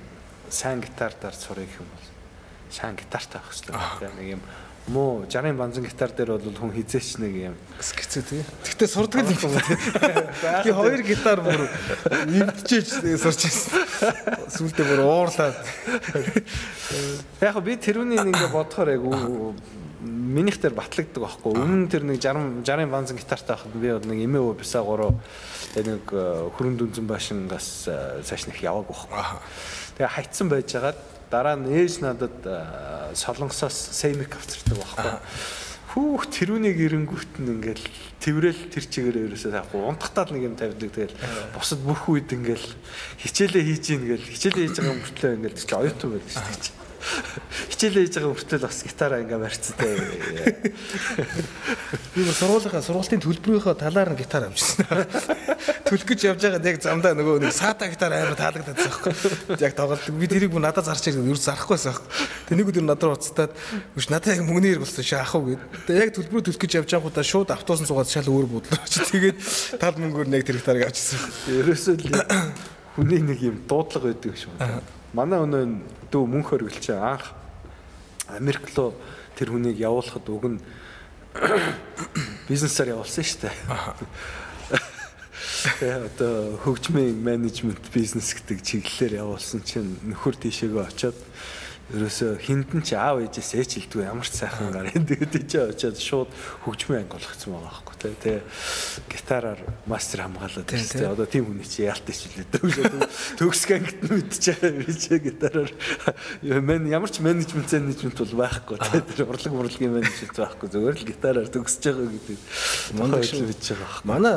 сайн 0.51 0.81
гитар 0.81 1.15
дарж 1.15 1.47
сурах 1.47 1.71
юм 1.79 1.87
бол 1.87 2.07
сайн 2.71 2.97
гитартай 2.97 3.39
байх 3.39 3.53
хэрэгтэй. 3.53 4.11
Нэг 4.19 4.29
юм 4.39 4.43
муу 4.87 5.27
60-ын 5.27 5.57
банзан 5.59 5.85
гитар 5.85 6.13
дээр 6.15 6.37
бол 6.39 6.59
хүн 6.61 6.73
хизээч 6.77 7.19
нэг 7.19 7.35
юм 7.51 7.55
Скицээ 7.81 8.23
тий. 8.23 8.43
Гэхдээ 8.63 8.89
сурдаг 8.89 9.27
л 9.27 9.35
юм 9.35 9.53
байна. 9.53 10.63
Би 10.63 10.71
хоёр 10.71 11.03
гитар 11.03 11.43
бүр 11.43 11.67
нэмтжээж 12.31 13.19
сурч 13.19 13.43
ирсэн. 13.51 13.83
Сүүлдээ 14.55 14.87
бүр 14.87 15.03
уурлаад. 15.03 15.59
Яг 17.43 17.59
би 17.67 17.75
тэрүүний 17.75 18.23
ингээ 18.23 18.55
бодохоор 18.55 18.95
яг 18.95 19.03
минийх 20.07 20.61
дээр 20.63 20.79
батлагддаг 20.79 21.23
байхгүй. 21.23 21.57
Өмнө 21.57 21.91
тэр 21.91 22.07
нэг 22.07 22.23
60 22.23 22.63
60-ын 22.63 22.93
банзан 22.93 23.19
гитартай 23.19 23.57
байхад 23.57 23.75
би 23.75 23.91
бол 23.91 24.07
нэг 24.07 24.19
эмээ 24.23 24.55
бисаа 24.55 24.85
гурав 24.87 25.19
нэг 25.77 26.05
э, 26.13 26.49
хөрөн 26.57 26.77
дүнзэн 26.79 27.07
башингаас 27.09 27.89
э, 27.91 28.23
цааш 28.23 28.47
нэх 28.49 28.63
яваагүй 28.63 28.93
байхгүй. 28.93 29.41
Тэгээ 29.99 30.15
хайцсан 30.15 30.49
байж 30.53 30.69
байгаад 30.73 31.01
дараа 31.31 31.57
нь 31.59 31.69
ээж 31.71 32.01
надад 32.05 32.39
солонгосоос 33.15 33.97
сеймик 33.97 34.37
авчирдаг 34.37 34.79
байхгүй. 34.79 35.15
Хүүх 35.97 36.29
тэрүүнийг 36.29 36.77
эренгүүт 36.77 37.41
нь 37.41 37.51
ингээл 37.57 37.87
тэрэл 38.21 38.61
тэр 38.69 38.85
чигээр 38.85 39.17
ерөөсөө 39.33 39.53
таахгүй 39.57 39.81
унтахтаа 39.81 40.29
л 40.29 40.35
нэг 40.37 40.45
юм 40.53 40.57
тавьдаг. 40.61 40.93
Тэгэл 40.93 41.17
бусад 41.57 41.81
бүх 41.81 42.05
үед 42.13 42.29
ингээл 42.37 42.69
хичээлээ 43.23 43.65
хийж 43.65 43.85
ийн 43.97 44.05
гэл 44.05 44.29
хичээлээ 44.29 44.65
хийж 44.69 44.77
байгаа 44.77 44.97
мөртлөө 45.01 45.37
ингээл 45.41 45.57
чи 45.57 45.73
оюутан 45.73 46.11
байдаг 46.13 46.33
шүү 46.37 46.45
дээ 46.45 46.86
хичээлээ 47.73 48.05
хийж 48.07 48.15
байгаа 48.17 48.33
мөртлөө 48.35 48.61
бас 48.67 48.79
гитараа 48.87 49.21
ингээ 49.23 49.41
барьцтай 49.41 49.93
Би 52.17 52.25
бүр 52.25 52.33
сургуулийнхаа 52.33 52.81
сургуулийн 52.81 53.21
төлбөрийнхөө 53.21 53.77
талаар 53.77 54.11
нь 54.13 54.21
гитар 54.21 54.49
авчихсан. 54.49 55.05
Төлөх 55.85 56.09
гэж 56.09 56.21
явж 56.33 56.41
байгаад 56.41 56.65
яг 56.65 56.81
замдаа 56.81 57.13
нөгөө 57.13 57.45
нэг 57.45 57.53
саата 57.53 57.89
гитар 57.93 58.17
амар 58.17 58.41
таалагдаад 58.41 58.81
байгаа 58.81 59.13
байхгүй. 59.13 59.61
Яг 59.61 59.77
тоглолт. 59.77 60.09
Би 60.17 60.27
тэрийг 60.27 60.53
бүр 60.57 60.65
надад 60.65 60.89
зарч 60.89 61.13
ирсэн. 61.13 61.29
Юу 61.29 61.37
зарахгүйсэн 61.37 61.93
байхгүй. 61.93 62.09
Тэг 62.49 62.57
нэг 62.57 62.73
өдөр 62.73 62.87
надад 62.89 63.21
уцтаад 63.21 63.53
үш 64.01 64.09
надад 64.09 64.33
яг 64.33 64.49
мөнгөний 64.49 64.73
хэрэг 64.73 64.85
болсон 64.89 65.05
шээ 65.05 65.21
ах 65.21 65.37
уу 65.37 65.45
гэд. 65.53 65.61
Тэг 65.85 65.97
яг 66.01 66.11
төлбөрөө 66.17 66.45
төлөх 66.49 66.61
гэж 66.65 66.73
явж 66.81 66.91
байгаахудаа 66.97 67.25
шууд 67.29 67.53
автобусан 67.53 67.85
суугаад 67.85 68.09
шал 68.09 68.33
өөр 68.33 68.47
бодлоо. 68.49 68.81
Тэгээд 69.13 69.37
тал 69.77 70.01
мөнгөөр 70.01 70.29
нэг 70.33 70.49
тэр 70.49 70.57
гитарыг 70.57 70.89
авчихсан. 70.89 71.21
ерөөсөө 71.53 71.95
л 72.01 72.17
хүний 72.97 73.21
нэг 73.21 73.45
юм 73.45 73.61
дуудлага 73.69 74.09
байдаг 74.09 74.41
шүү 74.41 74.96
манай 75.13 75.39
өнөө 75.45 75.65
дүү 76.11 76.25
мөнх 76.27 76.51
хөргөлч 76.51 76.91
анх 76.97 77.31
Америк 78.27 78.67
руу 78.75 78.95
тэр 79.39 79.55
хүнийг 79.55 79.79
явуулахад 79.79 80.27
уг 80.31 80.45
нь 80.51 80.59
бизнесээр 82.51 82.97
явуулсан 82.97 83.23
шүү 83.23 83.41
дээ. 83.47 83.57
Одоо 85.77 86.57
хөгжмийн 86.65 87.21
менежмент 87.23 87.93
бизнес 87.93 88.33
гэдэг 88.35 88.65
чиглэлээр 88.65 89.21
явуулсан 89.23 89.61
чинь 89.63 90.01
нөхөр 90.09 90.35
тийшээгээ 90.41 90.89
очиод 90.89 91.19
ерөөсө 91.95 92.35
хиндэн 92.43 92.83
чи 92.83 92.99
аав 92.99 93.23
ээжээс 93.23 93.63
ээч 93.63 93.71
хэлдэггүй 93.79 94.11
ямар 94.11 94.27
ч 94.27 94.43
сайхан 94.43 94.75
гар 94.75 94.91
энэ 94.91 95.47
чи 95.47 95.59
очиод 95.63 95.99
шууд 96.03 96.31
хөгжмийн 96.67 97.07
анги 97.07 97.15
болгоцсон 97.15 97.55
байгаа 97.55 97.71
байхгүй 97.79 97.95
тий 98.03 98.15
Тэ 98.19 98.43
гитараар 99.07 99.61
мастер 99.87 100.27
хамгаалаад 100.27 100.67
тий 100.67 101.07
одоо 101.07 101.27
тийм 101.31 101.47
хүний 101.47 101.63
чи 101.63 101.87
яалт 101.87 102.03
ич 102.11 102.27
лээ 102.27 102.51
төгсг 103.39 103.71
ангит 103.71 104.03
нь 104.03 104.19
мэдчихээ 104.19 104.71
би 104.83 104.91
чи 104.99 105.15
гитараар. 105.23 105.71
Мен 106.43 106.91
ямар 106.91 107.07
ч 107.07 107.23
менежмент 107.23 107.71
менежмент 107.71 108.19
бол 108.19 108.35
байхгүй 108.35 108.83
тий 108.83 109.01
тэр 109.23 109.31
урлаг 109.31 109.55
урлагийн 109.55 109.95
менежмент 109.95 110.35
байхгүй. 110.35 110.67
Зүгээр 110.67 110.97
л 110.99 111.07
гитараар 111.07 111.47
төгсөж 111.47 111.83
байгаа 111.87 112.11
гэдэг. 112.11 112.39
Мундаг 112.99 113.23
шүү. 113.23 113.47
хийж 113.47 113.63
байгаа 113.79 113.87
байхгүй. 113.87 114.11
Манай 114.11 114.35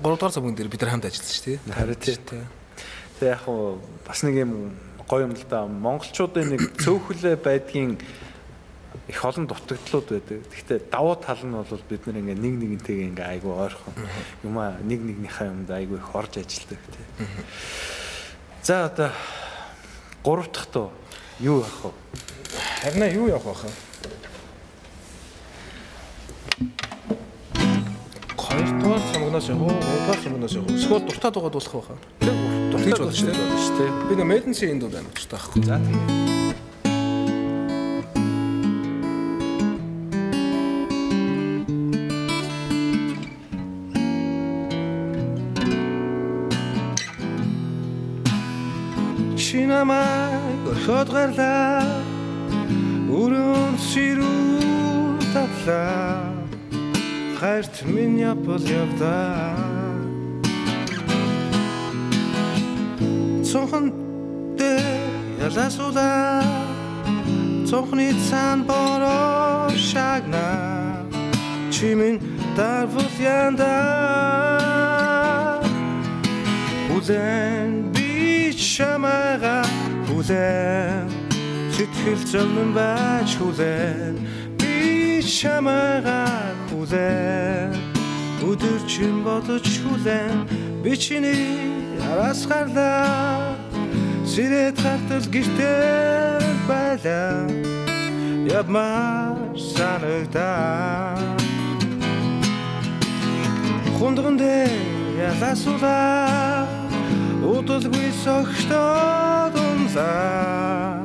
3 0.00 0.16
дугаар 0.16 0.32
цагийн 0.32 0.56
дээр 0.56 0.72
бид 0.72 0.80
нар 0.80 0.92
хамт 0.96 1.08
ажилласан 1.12 1.36
шүү 1.36 1.44
дээ. 1.44 1.76
Харин 1.76 2.00
тий. 2.00 2.16
Тэгээ 3.20 3.32
яг 3.36 3.44
бас 4.08 4.20
нэг 4.24 4.36
юм 4.40 4.52
гоё 5.08 5.26
юм 5.26 5.34
л 5.34 5.44
да. 5.48 5.66
Монголчуудын 5.66 6.50
нэг 6.50 6.62
цөөхөлөө 6.82 7.36
байдгийн 7.38 7.98
их 9.08 9.24
олон 9.24 9.46
дутагдлууд 9.46 10.06
байдаг. 10.10 10.42
Гэхдээ 10.50 10.90
давуу 10.90 11.14
тал 11.14 11.38
нь 11.38 11.54
бол 11.54 11.82
бид 11.88 12.06
нар 12.06 12.18
ингээ 12.18 12.34
нэг 12.34 12.54
нэгнтэйгээ 12.58 13.08
ингээ 13.14 13.26
айгүй 13.38 13.52
ойрхон 13.54 13.94
юм 14.42 14.58
а 14.58 14.74
нэг 14.82 14.98
нэгнийхээ 14.98 15.46
юмд 15.46 15.70
айгүй 15.70 15.98
их 16.02 16.10
орж 16.10 16.42
ажилдаг 16.42 16.80
тий. 16.90 17.06
За 18.62 18.86
одоо 18.86 19.10
гурав 20.24 20.50
дахь 20.50 20.66
туу 20.66 20.90
юу 21.38 21.62
явах 21.62 21.84
вэ? 21.86 21.90
Харин 22.82 23.14
юу 23.14 23.28
явах 23.28 23.62
вэ? 23.62 23.70
Хоёрдугаар 28.36 29.02
сонгоноос 29.14 29.48
явах 29.48 29.62
уу? 29.62 29.78
Гуравдугаар 29.78 30.18
сонгоноос 30.22 30.52
явах 30.52 30.70
уу? 30.70 30.76
Эсвэл 30.76 31.06
дуртай 31.06 31.30
дугаад 31.30 31.52
болох 31.52 31.72
байх 31.72 31.90
уу? 31.94 32.35
Тэгж 32.86 33.02
бодож 33.02 33.18
дээ. 33.74 33.90
Би 34.06 34.14
нэ 34.14 34.24
Мэдэнсийн 34.30 34.78
энд 34.78 34.86
дуу 34.86 34.94
амар 34.94 35.10
дуртай 35.10 35.38
байхгүй. 35.42 35.62
За. 35.66 35.82
Намайг 49.66 50.62
орхиод 50.70 51.10
гарлаа. 51.10 51.82
Өрөөнд 53.12 53.82
ширүү 53.82 55.18
татлаа. 55.34 56.32
Хайрт 57.36 57.82
минь 57.90 58.22
япал 58.22 58.62
явдаа 58.62 59.55
Цонхон 63.56 63.86
дээр 64.58 64.84
яласуулаа 65.46 66.44
Цонхны 67.68 68.12
цаан 68.28 68.58
бороо 68.68 69.72
шагнаа 69.72 71.00
Чи 71.72 71.94
минь 71.94 72.20
дарвал 72.54 73.16
янда. 73.18 73.72
Хүлэн 76.88 77.96
би 77.96 78.52
чамайга 78.52 79.64
хүлэн 80.06 81.08
Сэтгэл 81.72 82.22
зовлон 82.28 82.70
байж 82.76 83.30
хүлэн 83.40 84.20
би 84.60 85.24
чамайга 85.24 86.28
хүлэн 86.68 87.72
Өдөр 88.44 88.80
чин 88.84 89.24
бодож 89.24 89.64
хүлэн 89.80 90.44
би 90.84 90.92
чиний 90.92 91.76
араас 92.06 92.46
гарлаа 92.46 93.35
Сэрээд 94.36 94.76
хартал 94.84 95.24
гэртээ 95.32 96.44
байлаа 96.68 97.48
Явмаар 98.44 99.56
санагдаа 99.56 101.16
Хундган 103.96 104.36
дээр 104.36 104.76
яласуулаа 105.32 106.68
Удалгүй 107.48 108.12
согтоод 108.24 109.56
унлаа. 109.56 111.00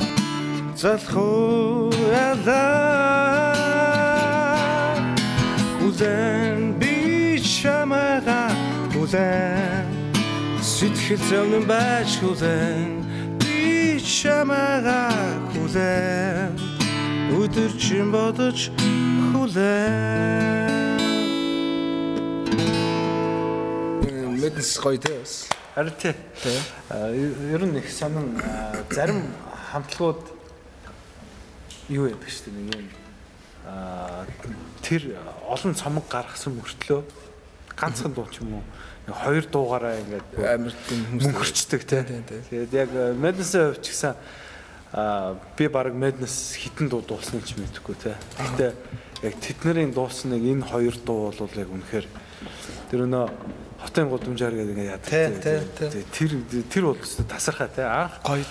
Залхуу 0.76 1.88
ялаа 2.12 3.56
Үзэн 5.88 6.76
би 6.76 7.40
чамайга 7.40 8.52
үзэн 9.00 9.88
Сэтгэл 10.60 11.24
зовнон 11.32 11.64
байж 11.64 12.20
хүлэн 12.20 13.01
би 14.22 14.28
чамайга 14.28 15.10
хүлэн 15.50 16.54
Өдөр 17.34 17.72
чин 17.82 18.12
бодож 18.14 18.70
хүлэн 19.34 21.02
Мэднэс 24.42 24.78
гоё 24.78 24.98
те 24.98 25.18
бас. 25.18 25.50
Харин. 25.74 26.16
Аа, 26.90 27.10
Ер 27.10 27.66
нь 27.66 27.78
их 27.78 27.90
сонин 27.90 28.38
зарим 28.92 29.34
хамтлагууд 29.72 30.22
юу 31.90 32.06
яадаг 32.06 32.30
шүү 32.30 32.46
дээ 32.46 32.62
нэг 32.62 32.78
юм? 32.78 32.90
Тэр 34.86 35.18
олон 35.50 35.74
цомог 35.74 36.06
гаргасан 36.10 36.62
мөртлөө 36.62 37.02
ганцхан 37.74 38.14
дуу 38.14 38.30
ч 38.30 38.42
юм 38.46 38.62
уу 38.62 38.64
хоёр 39.14 39.46
дуугаараа 39.48 40.00
ингээд 40.00 40.28
Амар 40.40 40.76
тийм 40.88 41.02
мөнхөрчдөг 41.20 41.82
тий. 41.84 42.02
Тэгээд 42.50 42.74
яг 42.74 42.90
Madness-ийн 43.20 43.76
хувьд 43.76 43.84
ч 43.84 43.88
гэсэн 43.92 44.14
аа 44.94 45.36
би 45.58 45.68
баг 45.68 45.96
Madness 45.96 46.56
хитэн 46.56 46.90
дуу 46.90 47.04
дуусныг 47.04 47.46
ч 47.46 47.56
мэдэхгүй 47.56 47.96
тий. 48.00 48.16
Гэхдээ 48.40 48.72
яг 49.28 49.34
тэднэрийн 49.38 49.92
дуусныг 49.94 50.44
энэ 50.44 50.68
хоёр 50.68 50.96
дуу 51.06 51.32
бол 51.32 51.60
яг 51.60 51.70
үнэхээр 51.70 52.08
тэр 52.90 53.06
өнөө 53.06 53.26
хотын 53.82 54.10
гудамжаар 54.10 54.54
гэдэг 54.54 54.74
ингээд 54.78 54.92
яадаг. 54.94 55.10
Тий, 55.10 55.60
тий, 55.74 55.90
тий. 55.90 56.06
Тэр 56.14 56.32
тэр 56.70 56.84
бол 56.92 57.02
өстө 57.02 57.26
тасархаа 57.26 57.70
тий. 57.74 57.84
Анх 57.84 58.22
гоё. 58.22 58.46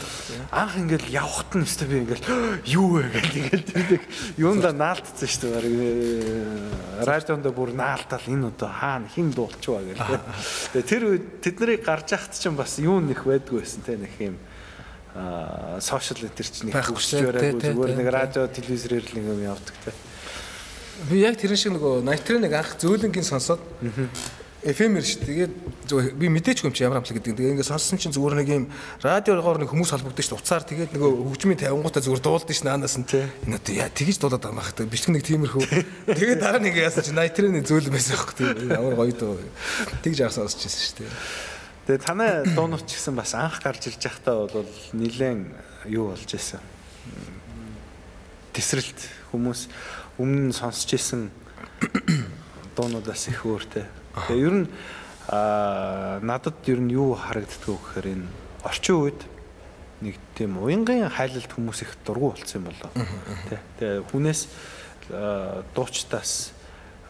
анх 0.51 0.74
ингээл 0.74 1.09
явхад 1.14 1.55
нь 1.55 1.64
өстө 1.64 1.87
би 1.87 2.03
ингээл 2.03 2.26
юу 2.76 2.99
вэ 2.99 3.09
гэл 3.14 3.39
ингээл 3.39 3.66
тэр 3.70 3.85
нэг 3.95 4.03
юунда 4.37 4.74
наалтцсан 4.74 5.31
шүү 5.31 5.41
дээ. 5.47 5.55
Бараг 5.55 7.07
радионда 7.07 7.51
бүр 7.55 7.70
наалтал 7.78 8.26
энэ 8.26 8.51
одоо 8.51 8.70
хаана 8.74 9.07
хин 9.07 9.31
дуулчваа 9.31 9.87
гэл. 9.87 10.03
Тэгээ 10.74 10.91
тэр 10.91 11.03
үед 11.07 11.24
тэднийг 11.47 11.87
гарч 11.87 12.11
яхад 12.11 12.35
чинь 12.35 12.59
бас 12.59 12.83
юу 12.83 12.99
нэх 12.99 13.22
байдгүй 13.22 13.62
байсан 13.62 13.87
те 13.87 13.97
нэг 13.97 14.14
юм 14.18 14.37
а 15.14 15.78
сошиал 15.81 16.26
энэ 16.26 16.35
төр 16.39 16.49
чинь 16.51 16.70
барайгүй 16.70 16.99
тий, 16.99 17.55
тий, 17.59 17.70
зүгээр 17.74 17.91
тий, 17.91 17.99
нэг 17.99 18.07
тий. 18.07 18.14
радио 18.14 18.43
телевизээр 18.47 19.05
л 19.07 19.18
юм 19.18 19.43
явдаг 19.43 19.74
те. 19.87 19.95
Би 21.11 21.24
яг 21.24 21.39
тэрэн 21.41 21.59
шиг 21.59 21.72
нөгөө 21.74 22.05
80 22.07 22.45
нэг 22.45 22.53
анх 22.55 22.76
зөөлөнгийн 22.78 23.26
сонсоод 23.26 23.62
FM-ээр 24.61 25.05
шүү. 25.09 25.25
Тэгээд 25.25 25.53
зөв 25.89 26.05
би 26.21 26.29
мэдээч 26.29 26.69
юм 26.69 26.77
чи 26.77 26.85
ямар 26.85 27.01
амтлаг 27.01 27.17
гэдэг. 27.17 27.33
Тэгээд 27.33 27.53
ингээд 27.57 27.71
сонссон 27.73 27.97
чинь 27.97 28.13
зүгээр 28.13 28.37
нэг 28.45 28.49
юм 28.53 28.65
радиогоор 29.01 29.65
нэг 29.65 29.73
хүмүүс 29.73 29.97
холбогдсон 29.97 30.37
шүү. 30.37 30.37
Уцаар 30.37 30.69
тэгээд 30.69 30.93
нөгөө 30.93 31.11
хөгжмийн 31.33 31.61
тавингуудаа 31.65 32.05
зүгээр 32.05 32.21
дуулдаг 32.21 32.53
ш 32.53 32.61
наанаас 32.69 33.01
нь. 33.01 33.09
Энэ 33.49 33.57
одоо 33.57 33.73
яа 33.73 33.89
тэгж 33.89 34.21
дуулаад 34.21 34.45
байгаа 34.45 34.53
юм 34.53 34.61
бах. 34.61 34.93
Бичлэг 34.93 35.17
нэг 35.17 35.25
тиймэрхүү. 35.25 35.65
Тэгээд 36.13 36.41
дараа 36.45 36.61
нэг 36.61 36.77
яасан 36.77 37.09
чи 37.09 37.13
80 37.17 37.57
нэг 37.57 37.65
зөөлөн 37.65 37.95
байсан. 37.97 38.21
Тэгээд 38.37 38.69
ямар 38.69 38.95
гоё 39.01 39.15
дуу. 39.17 39.41
Тэгж 40.05 40.29
яах 40.29 40.37
сонсч 40.37 40.61
байсан 40.61 40.85
шүү. 40.93 41.09
Тэгээ 41.89 42.05
танай 42.05 42.45
дуунууд 42.45 42.85
ч 42.85 43.01
гэсэн 43.01 43.17
бас 43.17 43.33
анх 43.33 43.65
гарч 43.65 43.89
ирж 43.89 44.05
байхдаа 44.05 44.45
бол 44.45 44.69
нилээн 44.93 45.41
юу 45.89 46.13
болж 46.13 46.29
исэн. 46.29 46.61
Тесрэлт 48.53 49.09
хүмүүс 49.33 49.73
өмнө 50.21 50.53
сонсч 50.53 51.01
исэн 51.01 51.33
дуунуудаас 52.77 53.33
их 53.33 53.49
өөртэй. 53.49 53.99
Тэгээ 54.15 54.47
ер 54.47 54.55
нь 54.65 54.67
аа 55.31 56.19
надад 56.23 56.59
ер 56.67 56.81
нь 56.83 56.91
юу 56.91 57.15
харагддаг 57.15 57.69
вэ 57.69 57.79
гэхээр 57.79 58.07
энэ 58.19 58.27
орчин 58.67 58.97
үед 58.99 59.21
нэг 60.01 60.17
тийм 60.35 60.59
уянгын 60.59 61.07
хайлалт 61.13 61.53
хүмүүс 61.53 61.85
их 61.87 61.93
дургу 62.03 62.35
болсон 62.35 62.65
юм 62.65 62.67
болоо. 62.73 62.91
Тэ. 63.47 63.61
Тэгээ 63.79 64.11
хүнээс 64.11 64.41
аа, 65.13 65.63
дуучтаас 65.77 66.51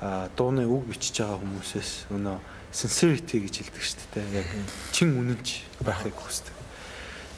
аа, 0.03 0.29
дууны 0.37 0.67
үг 0.67 0.91
бичиж 0.91 1.23
байгаа 1.23 1.39
хүмүүсээс 1.41 2.11
өнөө 2.13 2.37
sincerity 2.75 3.41
гэж 3.47 3.55
хэлдэг 3.65 3.83
шүү 3.83 4.07
дээ. 4.15 4.27
Яг 4.43 4.49
чин 4.93 5.17
үнэнч 5.17 5.49
байхыг 5.81 6.15
хүсдэг. 6.19 6.55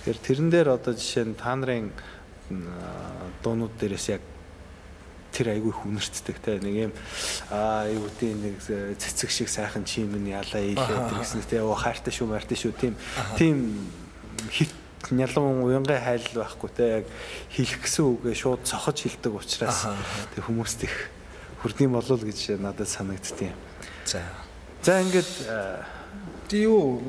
Тэгэхээр 0.02 0.18
тэрэн 0.18 0.48
дээр 0.50 0.68
одоо 0.74 0.92
жишээ 0.96 1.30
нь 1.30 1.38
та 1.38 1.54
нарын 1.54 1.92
дуунууд 3.44 3.76
дээрээс 3.78 4.18
яг 4.18 4.22
тэр 5.32 5.56
айгүй 5.56 5.72
хүнэртдэг 5.72 6.36
те 6.44 6.60
нэг 6.60 6.74
юм 6.88 6.92
аа 7.50 7.88
юу 7.88 8.06
гэдэг 8.06 8.36
нэг 8.36 8.56
цэцэг 9.00 9.30
шиг 9.32 9.48
сайхан 9.48 9.84
чим 9.88 10.12
нь 10.12 10.30
ялаа 10.30 10.60
ийлээд 10.60 11.16
гэсэн 11.16 11.42
те 11.48 11.64
оо 11.64 11.74
хайртай 11.74 12.12
шүү 12.12 12.28
мартай 12.28 12.56
шүү 12.60 12.72
тийм 12.76 12.94
тийм 13.40 13.56
хит 14.52 14.70
нялуун 15.10 15.64
уянгай 15.64 15.98
хайл 15.98 16.28
байхгүй 16.36 16.70
те 16.76 16.84
яг 17.02 17.04
хэлэх 17.50 17.82
гэсэн 17.82 18.04
үгээ 18.06 18.36
шууд 18.36 18.62
цохож 18.68 19.02
хэлдэг 19.02 19.32
учраас 19.34 19.88
тэг 20.36 20.46
хүмүүст 20.46 20.86
их 20.86 21.10
хүрдэм 21.62 21.92
болов 21.94 22.18
уу 22.18 22.26
гэж 22.26 22.58
надад 22.58 22.88
санагдтiin. 22.88 23.54
За. 24.04 24.22
За 24.82 24.98
ингээд 25.02 25.30
аа, 25.46 25.86
Тий 26.50 26.66
юу 26.66 27.00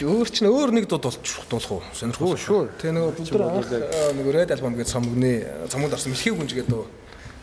өөр 0.00 0.28
чинь 0.28 0.50
өөр 0.50 0.74
нэг 0.74 0.88
дууд 0.90 1.06
болчих 1.06 1.46
дуулах 1.48 1.70
уу? 1.70 1.82
Сонирхол. 1.94 2.36
sure. 2.36 2.68
Тэгээ 2.82 2.94
нөгөө 2.98 3.86
аа, 3.86 4.12
нөгөө 4.16 4.32
Red 4.34 4.50
album 4.56 4.74
гэж 4.74 4.90
цомгны 4.90 5.32
цомгонд 5.70 5.94
орсон 5.94 6.12
мэлхий 6.12 6.34
гүнж 6.34 6.52
гэдэг. 6.56 6.99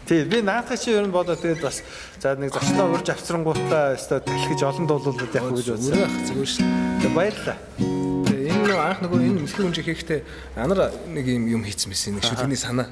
Тий 0.08 0.24
би 0.24 0.42
наадах 0.42 0.80
чи 0.80 0.96
ер 0.96 1.04
нь 1.04 1.12
бодоо 1.12 1.36
тэгээд 1.36 1.62
бас 1.62 1.84
за 2.20 2.36
нэг 2.40 2.56
зочлоо 2.56 2.96
урьж 2.96 3.12
авцрангуудаа 3.12 4.00
өстой 4.00 4.24
талхиж 4.24 4.64
олон 4.64 4.88
дуулуулад 4.88 5.36
явах 5.36 5.60
гэж 5.60 5.68
бодсон. 5.76 6.08
Зүгээр 6.24 6.48
шин. 6.48 6.66
Тэгээ 7.04 7.14
баярлалаа. 7.14 7.58
Тэгээ 7.78 8.48
энэ 8.48 8.64
нөгөө 8.72 8.86
анх 8.88 9.00
нөгөө 9.04 9.20
энэ 9.28 9.40
мэлхий 9.44 9.64
гүнж 9.68 9.78
хийхдээ 9.84 10.20
анар 10.56 10.80
нэг 11.12 11.26
юм 11.28 11.44
юм 11.60 11.62
хийцэн 11.68 11.92
байсан 11.92 12.16
нэг 12.16 12.24
шүлгний 12.24 12.56
санаа. 12.56 12.88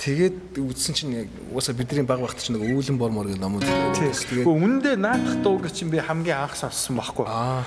Тэгээд 0.00 0.60
үзсэн 0.60 0.94
чинь 0.96 1.12
яг 1.24 1.28
уусаа 1.52 1.72
бидний 1.72 2.04
баг 2.04 2.20
багт 2.20 2.40
чинь 2.40 2.56
нөгөө 2.56 2.76
үүлэн 2.76 2.96
бормор 3.00 3.28
гэх 3.28 3.40
номууд. 3.40 3.64
Тэгээд 3.96 4.48
үнэндээ 4.48 4.96
наадах 4.96 5.40
дууг 5.44 5.68
чинь 5.72 5.92
би 5.92 6.00
хамгийн 6.00 6.44
анх 6.44 6.56
сонссон 6.56 6.96
байхгүй. 6.96 7.24
аа 7.28 7.64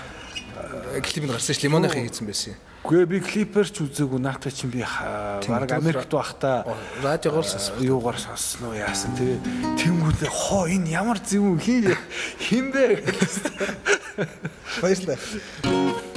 клипэнд 1.01 1.33
гарсан 1.33 1.55
ш 1.55 1.61
лимоны 1.61 1.89
хийцэн 1.89 2.25
байсан. 2.25 2.53
Гүй 2.83 3.05
би 3.07 3.19
клипер 3.23 3.63
ч 3.63 3.79
үзээгүй 3.79 4.19
наадах 4.19 4.51
чинь 4.51 4.67
би 4.67 4.83
баг 4.83 5.71
Америкт 5.71 6.11
байхдаа 6.11 6.67
Радиогоор 6.99 7.47
юугаар 7.79 8.19
сонссон 8.19 8.67
уу? 8.67 8.75
Яасан? 8.75 9.15
Тэгээ 9.15 9.39
тэнгүүдээ 9.79 10.27
хоо 10.27 10.67
энэ 10.67 10.91
ямар 10.91 11.19
зөв 11.23 11.63
хин 11.63 11.95
хин 12.43 12.75
бэ 12.75 13.07
Баярлалаа. 14.83 16.12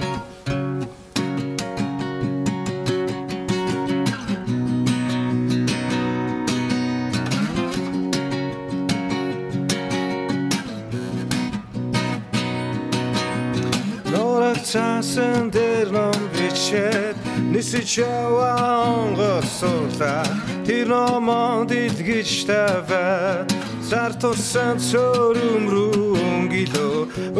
Цаасан 14.64 15.50
дээр 15.50 15.90
ном 15.90 16.18
бичээд 16.34 17.16
нисэж 17.52 17.90
яваан 17.98 19.14
госуула 19.18 20.22
тэр 20.66 20.86
номонд 20.88 21.70
илгэж 21.72 22.30
тавиад 22.48 23.48
зар 23.90 24.12
тусан 24.20 24.76
цөрөм 24.88 25.64
рүү 25.72 26.04
өнгөлөө 26.26 26.98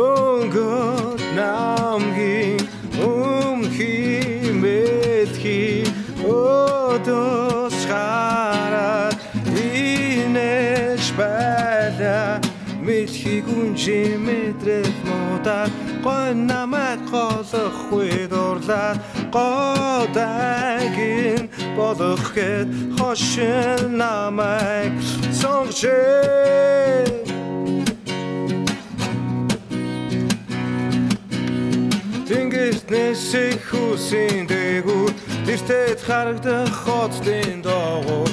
өнгөт 0.09 1.21
намгийн 1.39 2.61
өмхи 3.03 4.53
мэдхи 4.63 5.85
одос 6.23 7.79
хараад 7.91 9.17
инеш 9.53 11.05
байла 11.19 12.41
Мэлхий 12.87 13.41
гүнжи 13.43 14.15
мэдрэл 14.27 14.96
муудаад 15.47 15.71
гой 16.03 16.35
намайг 16.35 17.01
голохгүй 17.11 18.27
дурлаад 18.29 18.99
годагин 19.31 21.49
болох 21.77 22.35
гэд 22.35 22.69
хошин 22.99 23.97
намайг 23.97 24.93
сонгочээ 25.31 27.07
Тэнгэрт 32.27 32.91
нэсэх 32.91 33.71
хүсийн 33.71 34.51
дээгүүр 34.51 35.15
Тэртэд 35.47 36.03
харагдах 36.03 36.75
хоцлын 36.75 37.63
доогуур 37.63 38.31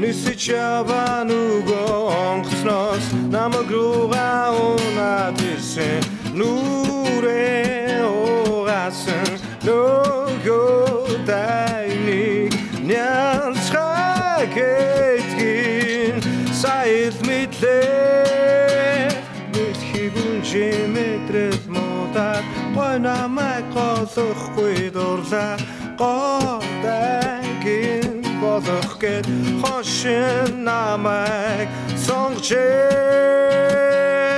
Нисэж 0.00 0.48
яваа 0.48 1.28
нүгөө 1.28 2.08
онгоцноос 2.08 3.04
Намаг 3.28 3.68
руугаа 3.68 4.56
унаад 4.56 5.36
ирсэн 5.44 6.13
нүрээ 6.34 8.02
угаасан 8.02 9.38
нөгөөдайны 9.62 12.50
нянцхаг 12.82 14.50
этгин 14.58 16.18
сайд 16.50 17.14
мэдлээ. 17.22 19.14
Мэдхийг 19.54 20.18
үнжимэдрэл 20.26 21.70
муудаа 21.70 22.42
гойнамай 22.74 23.62
голохгүй 23.70 24.90
дурлаа. 24.90 25.54
Годайгин 26.02 28.26
болох 28.42 28.98
гээд 28.98 29.30
хошин 29.62 30.66
намайг 30.66 31.70
сонгчээ 31.94 34.33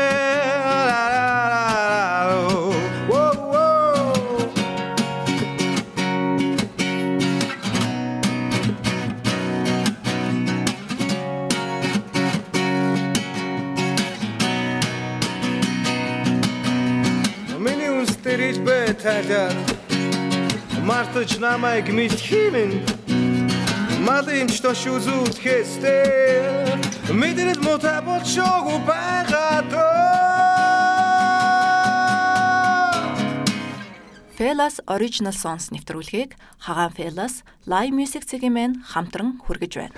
байталаад 19.06 19.54
Мартаж 20.82 21.38
намайг 21.38 21.86
мэлхимэн 21.94 22.82
Малын 24.02 24.50
ч 24.50 24.58
тош 24.58 24.82
үзүүлэхээстэй 24.90 27.14
Мэдэрэл 27.14 27.62
мута 27.62 28.02
болшоогүй 28.02 28.82
байгаад 28.82 29.70
Felas 34.34 34.82
Original 34.90 35.32
Songs 35.32 35.70
нэвтрүүлгийг 35.70 36.34
Хагаан 36.58 36.90
Felas 36.90 37.46
Live 37.62 37.94
Music 37.94 38.26
цэгийн 38.26 38.58
мэн 38.58 38.72
хамтран 38.90 39.38
хүргэж 39.38 39.86
байна. 39.86 39.94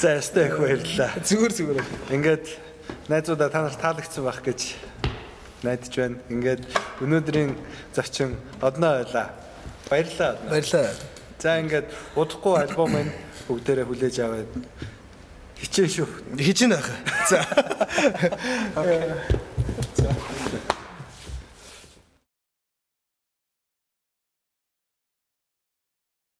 За 0.00 0.20
ястай 0.20 0.52
их 0.52 0.60
баярлалаа. 0.60 1.16
Зүгээр 1.24 1.52
зүгээр. 1.58 1.86
Ингээд 2.12 2.44
найзуудаа 3.08 3.48
та 3.50 3.66
нарт 3.66 3.80
таалагдсан 3.80 4.22
байх 4.22 4.44
гэж 4.46 4.60
найдаж 5.62 5.94
байна. 5.96 6.16
Ингээд 6.28 6.62
өнөөдрийн 7.00 7.56
зочин 7.94 8.36
одноо 8.60 9.04
байлаа. 9.04 9.30
Баярлалаа. 9.88 10.36
Баярлалаа. 10.50 10.94
За 11.38 11.60
ингээд 11.60 11.86
удахгүй 12.16 12.54
альбом 12.60 12.96
энэ 12.96 13.12
бүгдээрээ 13.48 13.86
хүлээж 13.86 14.16
аваад 14.20 14.50
хичээн 15.60 15.90
шүү. 15.92 16.08
Хичээн 16.36 16.72
байх. 16.74 16.90
За. 17.30 17.38